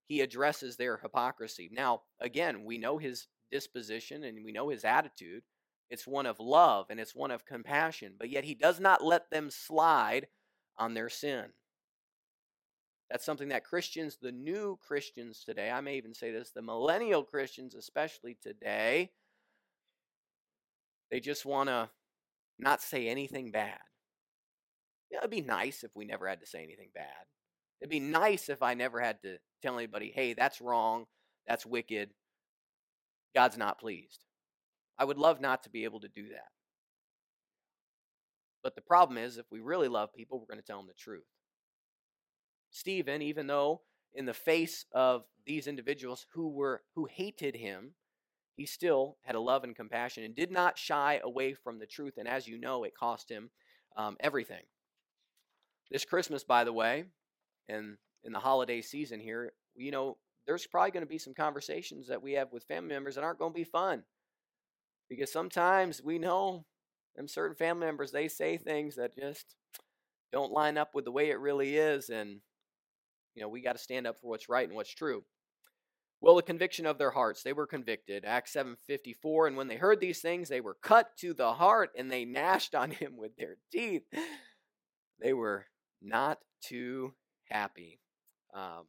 he 0.07 0.21
addresses 0.21 0.77
their 0.77 0.97
hypocrisy. 0.97 1.69
Now, 1.71 2.01
again, 2.19 2.63
we 2.63 2.77
know 2.77 2.97
his 2.97 3.27
disposition 3.51 4.23
and 4.23 4.43
we 4.43 4.51
know 4.51 4.69
his 4.69 4.85
attitude. 4.85 5.43
It's 5.89 6.07
one 6.07 6.25
of 6.25 6.39
love 6.39 6.87
and 6.89 6.99
it's 6.99 7.15
one 7.15 7.31
of 7.31 7.45
compassion, 7.45 8.13
but 8.17 8.29
yet 8.29 8.43
he 8.43 8.53
does 8.53 8.79
not 8.79 9.03
let 9.03 9.29
them 9.29 9.49
slide 9.49 10.27
on 10.77 10.93
their 10.93 11.09
sin. 11.09 11.45
That's 13.09 13.25
something 13.25 13.49
that 13.49 13.63
Christians, 13.63 14.17
the 14.21 14.31
new 14.31 14.77
Christians 14.85 15.43
today, 15.43 15.71
I 15.71 15.81
may 15.81 15.97
even 15.97 16.13
say 16.13 16.31
this, 16.31 16.51
the 16.51 16.61
millennial 16.61 17.23
Christians, 17.23 17.73
especially 17.73 18.37
today, 18.41 19.11
they 21.09 21.19
just 21.19 21.45
want 21.45 21.69
to 21.69 21.89
not 22.59 22.81
say 22.81 23.07
anything 23.07 23.51
bad. 23.51 23.79
It'd 25.11 25.31
be 25.31 25.41
nice 25.41 25.83
if 25.83 25.91
we 25.95 26.05
never 26.05 26.27
had 26.27 26.41
to 26.41 26.45
say 26.45 26.61
anything 26.63 26.89
bad. 26.93 27.25
It'd 27.81 27.89
be 27.89 27.99
nice 27.99 28.47
if 28.47 28.61
I 28.61 28.75
never 28.75 28.99
had 28.99 29.21
to 29.23 29.37
tell 29.63 29.77
anybody, 29.77 30.11
hey, 30.13 30.33
that's 30.33 30.61
wrong, 30.61 31.05
that's 31.47 31.65
wicked, 31.65 32.11
God's 33.33 33.57
not 33.57 33.79
pleased. 33.79 34.25
I 34.99 35.05
would 35.05 35.17
love 35.17 35.41
not 35.41 35.63
to 35.63 35.69
be 35.69 35.85
able 35.85 36.01
to 36.01 36.09
do 36.09 36.29
that. 36.29 36.49
But 38.61 38.75
the 38.75 38.81
problem 38.81 39.17
is, 39.17 39.37
if 39.37 39.45
we 39.51 39.61
really 39.61 39.87
love 39.87 40.13
people, 40.13 40.39
we're 40.39 40.53
going 40.53 40.61
to 40.61 40.65
tell 40.65 40.77
them 40.77 40.87
the 40.87 40.93
truth. 40.93 41.23
Stephen, 42.71 43.21
even 43.21 43.47
though 43.47 43.81
in 44.13 44.25
the 44.25 44.33
face 44.33 44.85
of 44.93 45.23
these 45.45 45.67
individuals 45.67 46.25
who 46.33 46.49
were 46.49 46.81
who 46.95 47.05
hated 47.05 47.55
him, 47.55 47.93
he 48.55 48.65
still 48.65 49.17
had 49.23 49.35
a 49.35 49.39
love 49.39 49.63
and 49.63 49.75
compassion 49.75 50.23
and 50.23 50.35
did 50.35 50.51
not 50.51 50.77
shy 50.77 51.19
away 51.23 51.53
from 51.53 51.79
the 51.79 51.85
truth. 51.85 52.15
And 52.17 52.27
as 52.27 52.47
you 52.47 52.59
know, 52.59 52.83
it 52.83 52.95
cost 52.95 53.29
him 53.29 53.49
um, 53.95 54.17
everything. 54.19 54.63
This 55.89 56.05
Christmas, 56.05 56.43
by 56.43 56.63
the 56.63 56.73
way, 56.73 57.05
and 57.67 57.97
in 58.23 58.33
the 58.33 58.39
holiday 58.39 58.81
season 58.81 59.19
here, 59.19 59.53
you 59.75 59.91
know, 59.91 60.17
there's 60.45 60.67
probably 60.67 60.91
going 60.91 61.05
to 61.05 61.09
be 61.09 61.17
some 61.17 61.33
conversations 61.33 62.07
that 62.07 62.21
we 62.21 62.33
have 62.33 62.51
with 62.51 62.63
family 62.63 62.89
members 62.89 63.15
that 63.15 63.23
aren't 63.23 63.39
going 63.39 63.53
to 63.53 63.59
be 63.59 63.63
fun. 63.63 64.03
Because 65.09 65.31
sometimes 65.31 66.03
we 66.03 66.19
know 66.19 66.65
them 67.15 67.27
certain 67.27 67.55
family 67.55 67.85
members, 67.85 68.11
they 68.11 68.27
say 68.27 68.57
things 68.57 68.95
that 68.95 69.15
just 69.17 69.55
don't 70.31 70.51
line 70.51 70.77
up 70.77 70.93
with 70.93 71.05
the 71.05 71.11
way 71.11 71.29
it 71.29 71.39
really 71.39 71.77
is. 71.77 72.09
And, 72.09 72.41
you 73.35 73.41
know, 73.41 73.49
we 73.49 73.61
got 73.61 73.73
to 73.73 73.79
stand 73.81 74.07
up 74.07 74.19
for 74.19 74.27
what's 74.29 74.49
right 74.49 74.67
and 74.67 74.75
what's 74.75 74.93
true. 74.93 75.23
Well, 76.21 76.35
the 76.35 76.41
conviction 76.41 76.85
of 76.85 76.97
their 76.97 77.11
hearts, 77.11 77.43
they 77.43 77.53
were 77.53 77.67
convicted. 77.67 78.25
Acts 78.25 78.53
7:54, 78.53 79.47
and 79.47 79.57
when 79.57 79.67
they 79.67 79.77
heard 79.77 80.01
these 80.01 80.21
things, 80.21 80.49
they 80.49 80.61
were 80.61 80.77
cut 80.81 81.15
to 81.17 81.33
the 81.33 81.53
heart 81.53 81.91
and 81.97 82.11
they 82.11 82.25
gnashed 82.25 82.75
on 82.75 82.91
him 82.91 83.15
with 83.17 83.35
their 83.37 83.57
teeth. 83.71 84.03
They 85.21 85.33
were 85.33 85.65
not 86.01 86.39
too 86.61 87.13
happy. 87.49 87.99
Um, 88.53 88.87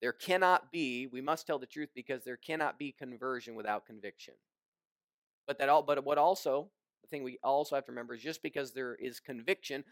there 0.00 0.12
cannot 0.12 0.70
be, 0.70 1.06
we 1.06 1.20
must 1.20 1.46
tell 1.46 1.58
the 1.58 1.66
truth 1.66 1.88
because 1.94 2.24
there 2.24 2.36
cannot 2.36 2.78
be 2.78 2.92
conversion 2.92 3.54
without 3.54 3.86
conviction. 3.86 4.34
But 5.46 5.58
that 5.58 5.68
all 5.68 5.82
but 5.82 6.04
what 6.04 6.18
also 6.18 6.70
the 7.02 7.08
thing 7.08 7.24
we 7.24 7.38
also 7.42 7.74
have 7.74 7.84
to 7.86 7.92
remember 7.92 8.14
is 8.14 8.22
just 8.22 8.42
because 8.42 8.72
there 8.72 8.94
is 8.94 9.20
conviction 9.20 9.84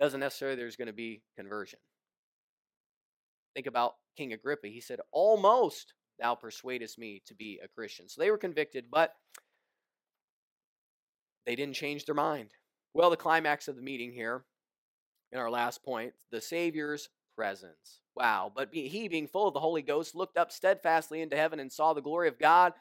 doesn't 0.00 0.20
necessarily 0.20 0.56
there's 0.56 0.76
going 0.76 0.86
to 0.86 0.92
be 0.92 1.22
conversion. 1.36 1.78
Think 3.56 3.66
about 3.66 3.94
King 4.18 4.34
Agrippa. 4.34 4.68
He 4.68 4.82
said, 4.82 5.00
Almost 5.10 5.94
thou 6.20 6.34
persuadest 6.34 6.98
me 6.98 7.22
to 7.26 7.34
be 7.34 7.58
a 7.64 7.68
Christian. 7.68 8.06
So 8.08 8.20
they 8.20 8.30
were 8.30 8.36
convicted, 8.36 8.84
but 8.90 9.14
they 11.46 11.56
didn't 11.56 11.74
change 11.74 12.04
their 12.04 12.14
mind. 12.14 12.50
Well, 12.92 13.08
the 13.08 13.16
climax 13.16 13.66
of 13.66 13.76
the 13.76 13.82
meeting 13.82 14.12
here 14.12 14.44
in 15.32 15.38
our 15.38 15.50
last 15.50 15.82
point, 15.82 16.12
the 16.30 16.40
Savior's 16.40 17.08
presence. 17.34 18.00
Wow. 18.14 18.52
But 18.54 18.68
he, 18.72 19.08
being 19.08 19.26
full 19.26 19.48
of 19.48 19.54
the 19.54 19.60
Holy 19.60 19.82
Ghost, 19.82 20.14
looked 20.14 20.36
up 20.36 20.52
steadfastly 20.52 21.22
into 21.22 21.36
heaven 21.36 21.58
and 21.58 21.72
saw 21.72 21.94
the 21.94 22.02
glory 22.02 22.28
of 22.28 22.38
God 22.38 22.74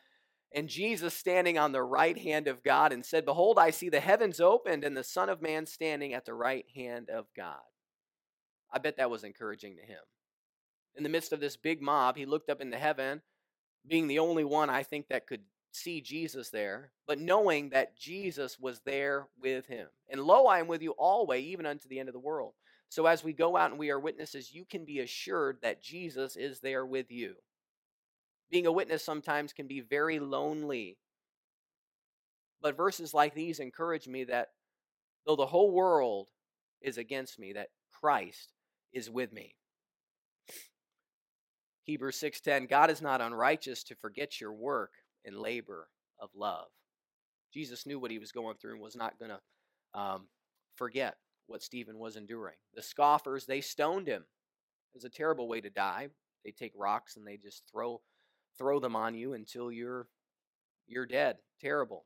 and 0.54 0.70
Jesus 0.70 1.14
standing 1.14 1.58
on 1.58 1.72
the 1.72 1.84
right 1.84 2.18
hand 2.18 2.48
of 2.48 2.64
God 2.64 2.94
and 2.94 3.06
said, 3.06 3.26
Behold, 3.26 3.58
I 3.58 3.72
see 3.72 3.90
the 3.90 4.00
heavens 4.02 4.40
opened 4.42 4.84
and 4.84 4.96
the 4.96 5.04
Son 5.04 5.30
of 5.30 5.42
Man 5.42 5.66
standing 5.66 6.14
at 6.14 6.26
the 6.26 6.34
right 6.34 6.66
hand 6.76 7.10
of 7.10 7.28
God. 7.36 7.60
I 8.74 8.80
bet 8.80 8.98
that 8.98 9.10
was 9.10 9.24
encouraging 9.24 9.78
to 9.78 9.84
him. 9.84 10.00
In 10.95 11.03
the 11.03 11.10
midst 11.10 11.34
of 11.34 11.39
this 11.39 11.58
big 11.58 11.81
mob, 11.81 12.15
he 12.15 12.25
looked 12.25 12.49
up 12.49 12.62
into 12.62 12.77
heaven, 12.77 13.21
being 13.88 14.08
the 14.08 14.19
only 14.19 14.43
one 14.43 14.69
I 14.69 14.84
think 14.84 15.08
that 15.10 15.27
could 15.27 15.41
see 15.71 15.99
Jesus 16.01 16.49
there, 16.49 16.91
but 17.05 17.19
knowing 17.19 17.69
that 17.69 17.97
Jesus 17.97 18.58
was 18.58 18.79
there 18.86 19.27
with 19.39 19.65
him. 19.67 19.88
And 20.10 20.21
lo, 20.21 20.45
I 20.47 20.60
am 20.60 20.67
with 20.67 20.81
you 20.81 20.91
always, 20.91 21.45
even 21.45 21.65
unto 21.65 21.89
the 21.89 21.99
end 21.99 22.08
of 22.10 22.13
the 22.13 22.19
world. 22.19 22.53
So 22.89 23.05
as 23.08 23.23
we 23.23 23.34
go 23.34 23.58
out 23.58 23.71
and 23.71 23.79
we 23.79 23.91
are 23.91 23.99
witnesses, 23.99 24.53
you 24.53 24.63
can 24.63 24.86
be 24.86 24.99
assured 24.99 25.58
that 25.62 25.84
Jesus 25.84 26.38
is 26.38 26.60
there 26.60 26.86
with 26.86 27.12
you. 27.12 27.36
Being 28.49 28.67
a 28.67 28.71
witness 28.71 29.03
sometimes 29.03 29.53
can 29.53 29.67
be 29.67 29.81
very 29.81 30.19
lonely. 30.19 30.97
But 32.62 32.77
verses 32.77 33.13
like 33.13 33.34
these 33.34 33.60
encourage 33.60 34.08
me 34.08 34.23
that 34.25 34.49
though 35.25 35.36
the 35.36 35.45
whole 35.45 35.71
world 35.71 36.27
is 36.81 36.97
against 36.97 37.38
me, 37.38 37.53
that 37.53 37.69
Christ 37.91 38.53
is 38.93 39.10
with 39.10 39.34
me. 39.34 39.55
Hebrews 41.86 42.17
6:10 42.17 42.67
God 42.67 42.89
is 42.89 43.02
not 43.02 43.21
unrighteous 43.21 43.84
to 43.86 43.95
forget 43.95 44.41
your 44.41 44.54
work 44.54 44.93
and 45.24 45.38
labor 45.38 45.89
of 46.19 46.30
love. 46.36 46.67
Jesus 47.54 47.86
knew 47.86 48.00
what 48.00 48.12
he 48.12 48.19
was 48.19 48.32
going 48.32 48.58
through 48.58 48.74
and 48.74 48.82
was 48.82 48.95
not 48.95 49.17
going 49.17 49.32
to 49.32 50.00
um, 50.00 50.28
forget 50.76 51.17
what 51.48 51.63
Stephen 51.63 52.00
was 52.00 52.15
enduring. 52.15 52.58
The 52.74 52.82
scoffers, 52.82 53.45
they 53.45 53.62
stoned 53.62 54.08
him. 54.08 54.24
It 54.24 54.95
was 54.95 55.06
a 55.06 55.10
terrible 55.10 55.48
way 55.48 55.62
to 55.62 55.69
die. 55.69 56.10
They 56.43 56.52
take 56.52 56.74
rocks 56.76 57.17
and 57.17 57.26
they 57.26 57.38
just 57.38 57.63
throw 57.71 58.02
throw 58.58 58.80
them 58.80 58.95
on 58.95 59.13
you 59.13 59.34
until 59.34 59.71
you're 59.71 60.08
you're 60.88 61.06
dead. 61.06 61.38
Terrible. 61.62 62.06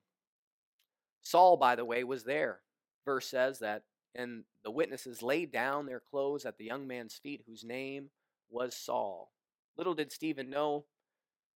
Saul, 1.22 1.58
by 1.58 1.76
the 1.76 1.86
way, 1.86 2.04
was 2.04 2.24
there. 2.24 2.62
Verse 3.06 3.28
says 3.28 3.60
that, 3.60 3.84
and 4.16 4.44
the 4.64 4.72
witnesses 4.72 5.22
laid 5.22 5.52
down 5.52 5.86
their 5.86 6.00
clothes 6.00 6.46
at 6.46 6.58
the 6.58 6.66
young 6.66 6.88
man's 6.88 7.16
feet, 7.16 7.44
whose 7.46 7.64
name 7.64 8.10
was 8.50 8.76
Saul. 8.76 9.32
Little 9.80 9.94
did 9.94 10.12
Stephen 10.12 10.50
know 10.50 10.84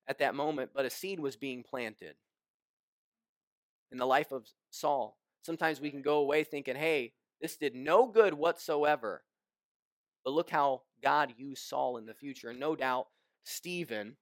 at 0.08 0.20
that 0.20 0.34
moment, 0.34 0.72
but 0.74 0.86
a 0.86 0.90
seed 0.90 1.20
was 1.20 1.36
being 1.36 1.62
planted 1.62 2.16
in 3.92 3.98
the 3.98 4.06
life 4.06 4.32
of 4.32 4.48
Saul. 4.70 5.18
Sometimes 5.42 5.82
we 5.82 5.92
can 5.92 6.02
go 6.02 6.20
away 6.20 6.46
thinking, 6.46 6.78
hey, 6.78 7.12
this 7.42 7.58
did 7.58 7.76
no 7.76 8.08
good 8.08 8.34
whatsoever. 8.34 9.26
But 10.24 10.32
look 10.32 10.50
how 10.50 10.84
God 11.04 11.34
used 11.36 11.64
Saul 11.64 11.98
in 11.98 12.06
the 12.06 12.14
future. 12.14 12.50
And 12.50 12.62
no 12.62 12.78
doubt 12.78 13.08
Stephen 13.44 14.16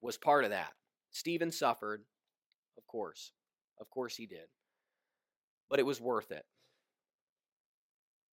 was 0.00 0.16
part 0.16 0.42
of 0.42 0.50
that. 0.50 0.72
Stephen 1.12 1.52
suffered, 1.52 2.02
of 2.76 2.88
course. 2.88 3.30
Of 3.80 3.88
course 3.88 4.16
he 4.16 4.26
did. 4.26 4.48
But 5.70 5.78
it 5.78 5.86
was 5.86 6.00
worth 6.00 6.32
it. 6.32 6.44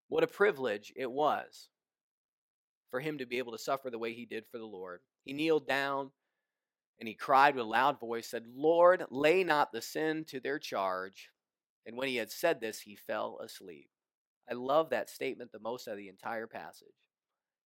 What 0.08 0.24
a 0.24 0.26
privilege 0.26 0.92
it 0.96 1.12
was 1.12 1.68
for 2.94 3.00
him 3.00 3.18
to 3.18 3.26
be 3.26 3.38
able 3.38 3.50
to 3.50 3.58
suffer 3.58 3.90
the 3.90 3.98
way 3.98 4.12
he 4.12 4.24
did 4.24 4.44
for 4.52 4.58
the 4.58 4.64
Lord. 4.64 5.00
He 5.24 5.32
kneeled 5.32 5.66
down 5.66 6.12
And 6.98 7.08
he 7.08 7.14
cried 7.14 7.56
with 7.56 7.64
a 7.64 7.68
loud 7.68 7.98
voice, 7.98 8.28
said, 8.28 8.44
Lord, 8.54 9.04
lay 9.10 9.42
not 9.42 9.72
the 9.72 9.82
sin 9.82 10.24
to 10.28 10.40
their 10.40 10.58
charge. 10.58 11.30
And 11.86 11.96
when 11.96 12.08
he 12.08 12.16
had 12.16 12.30
said 12.30 12.60
this, 12.60 12.80
he 12.80 12.96
fell 12.96 13.38
asleep. 13.42 13.90
I 14.48 14.54
love 14.54 14.90
that 14.90 15.10
statement 15.10 15.52
the 15.52 15.58
most 15.58 15.88
out 15.88 15.92
of 15.92 15.98
the 15.98 16.08
entire 16.08 16.46
passage. 16.46 16.88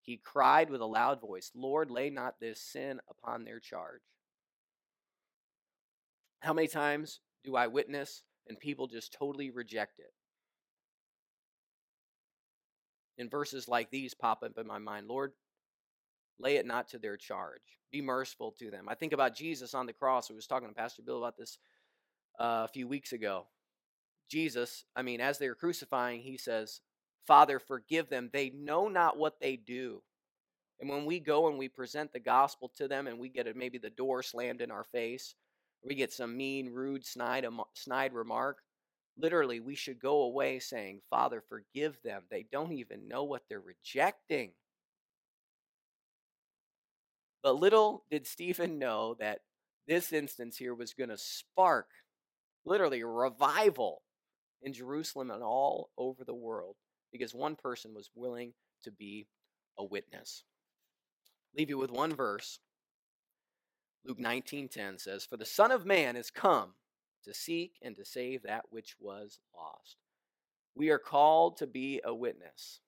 He 0.03 0.17
cried 0.17 0.71
with 0.71 0.81
a 0.81 0.87
loud 0.87 1.21
voice, 1.21 1.51
Lord, 1.55 1.91
lay 1.91 2.09
not 2.09 2.41
this 2.41 2.61
sin 2.61 3.01
upon 3.11 3.45
their 3.45 3.61
charge. 3.61 4.01
How 6.41 6.55
many 6.55 6.69
times 6.69 7.21
do 7.45 7.57
I 7.57 7.67
witness 7.67 8.23
and 8.49 8.59
people 8.59 8.87
just 8.87 9.13
totally 9.13 9.51
reject 9.51 9.99
it? 9.99 10.13
And 13.19 13.31
verses 13.31 13.69
like 13.69 13.91
these 13.91 14.15
pop 14.15 14.43
up 14.43 14.59
in 14.59 14.67
my 14.67 14.79
mind 14.79 15.09
Lord, 15.09 15.33
lay 16.39 16.57
it 16.57 16.67
not 16.67 16.89
to 16.89 16.99
their 16.99 17.17
charge. 17.17 17.79
Be 17.91 18.01
merciful 18.01 18.53
to 18.59 18.71
them. 18.71 18.89
I 18.89 18.95
think 18.95 19.13
about 19.13 19.35
Jesus 19.35 19.75
on 19.75 19.87
the 19.87 19.93
cross. 19.93 20.31
I 20.31 20.35
was 20.35 20.47
talking 20.47 20.69
to 20.69 20.75
Pastor 20.75 21.03
Bill 21.03 21.19
about 21.19 21.37
this 21.37 21.59
uh, 22.39 22.65
a 22.65 22.69
few 22.69 22.87
weeks 22.87 23.13
ago. 23.13 23.47
Jesus, 24.29 24.85
I 24.95 25.03
mean, 25.03 25.21
as 25.21 25.39
they 25.39 25.49
were 25.49 25.55
crucifying, 25.55 26.21
he 26.21 26.37
says, 26.37 26.81
Father, 27.27 27.59
forgive 27.59 28.09
them. 28.09 28.31
They 28.33 28.51
know 28.51 28.89
not 28.89 29.19
what 29.19 29.41
they 29.41 29.57
do. 29.57 30.03
And 30.81 30.89
when 30.89 31.07
we 31.07 31.19
go 31.19 31.49
and 31.49 31.59
we 31.59 31.69
present 31.69 32.13
the 32.13 32.21
gospel 32.21 32.71
to 32.77 32.87
them 32.87 33.07
and 33.07 33.19
we 33.19 33.29
get 33.29 33.49
a, 33.49 33.55
maybe 33.55 33.79
the 33.79 33.91
door 33.91 34.23
slammed 34.23 34.61
in 34.61 34.71
our 34.71 34.85
face, 34.85 35.35
we 35.83 35.95
get 35.95 36.13
some 36.13 36.37
mean, 36.37 36.71
rude, 36.73 37.05
snide, 37.05 37.47
snide 37.75 38.13
remark, 38.13 38.59
literally 39.19 39.61
we 39.61 39.75
should 39.75 40.01
go 40.01 40.23
away 40.23 40.59
saying, 40.59 41.01
Father, 41.11 41.43
forgive 41.49 41.99
them. 42.03 42.23
They 42.31 42.47
don't 42.51 42.73
even 42.73 43.09
know 43.09 43.25
what 43.25 43.43
they're 43.49 43.61
rejecting. 43.61 44.53
But 47.43 47.57
little 47.61 48.05
did 48.11 48.27
Stephen 48.27 48.79
know 48.79 49.17
that 49.21 49.41
this 49.87 50.13
instance 50.13 50.57
here 50.57 50.75
was 50.75 50.95
going 50.95 51.11
to 51.11 51.19
spark 51.19 51.87
literally 52.65 53.03
revival 53.03 54.03
in 54.63 54.73
Jerusalem 54.73 55.31
and 55.31 55.43
all 55.43 55.91
over 55.97 56.25
the 56.25 56.35
world 56.35 56.77
because 57.13 57.35
one 57.35 57.57
person 57.57 57.95
was 57.95 58.11
willing 58.15 58.53
to 58.85 58.91
be 58.91 59.27
a 59.79 59.85
witness. 59.85 60.45
Leave 61.57 61.71
you 61.71 61.79
with 61.79 61.91
one 61.91 62.15
verse. 62.15 62.59
Luke 64.05 64.19
19:10 64.19 64.99
says, 64.99 65.25
"For 65.25 65.37
the 65.37 65.47
Son 65.47 65.71
of 65.71 65.87
man 65.87 66.17
is 66.17 66.31
come 66.31 66.75
to 67.29 67.35
seek 67.35 67.79
and 67.83 67.97
to 67.97 68.05
save 68.05 68.43
that 68.43 68.65
which 68.71 68.97
was 68.99 69.39
lost." 69.55 69.97
We 70.75 70.91
are 70.91 70.99
called 70.99 71.57
to 71.59 71.67
be 71.67 72.01
a 72.05 72.15
witness. 72.15 72.81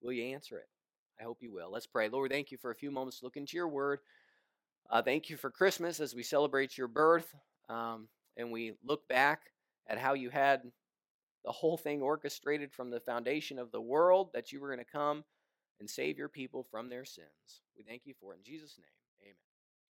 Will 0.00 0.12
you 0.12 0.24
answer 0.34 0.58
it? 0.58 0.68
I 1.20 1.24
hope 1.24 1.42
you 1.42 1.52
will. 1.52 1.70
Let's 1.70 1.86
pray. 1.86 2.08
Lord, 2.08 2.30
thank 2.30 2.50
you 2.50 2.58
for 2.58 2.70
a 2.70 2.74
few 2.74 2.90
moments 2.90 3.18
to 3.18 3.26
look 3.26 3.36
into 3.36 3.56
your 3.56 3.68
word. 3.68 4.00
Uh, 4.90 5.02
thank 5.02 5.30
you 5.30 5.36
for 5.36 5.50
Christmas 5.50 6.00
as 6.00 6.14
we 6.14 6.22
celebrate 6.22 6.76
your 6.76 6.88
birth 6.88 7.34
um, 7.68 8.08
and 8.36 8.50
we 8.50 8.72
look 8.84 9.06
back 9.08 9.42
at 9.86 9.98
how 9.98 10.14
you 10.14 10.30
had 10.30 10.62
the 11.44 11.52
whole 11.52 11.76
thing 11.76 12.02
orchestrated 12.02 12.72
from 12.72 12.90
the 12.90 13.00
foundation 13.00 13.58
of 13.58 13.72
the 13.72 13.80
world 13.80 14.30
that 14.32 14.52
you 14.52 14.60
were 14.60 14.68
going 14.68 14.84
to 14.84 14.90
come 14.90 15.24
and 15.80 15.88
save 15.88 16.18
your 16.18 16.28
people 16.28 16.66
from 16.70 16.88
their 16.88 17.04
sins. 17.04 17.62
We 17.76 17.82
thank 17.82 18.02
you 18.04 18.14
for 18.20 18.32
it 18.32 18.38
in 18.38 18.44
Jesus' 18.44 18.78
name. 18.78 19.01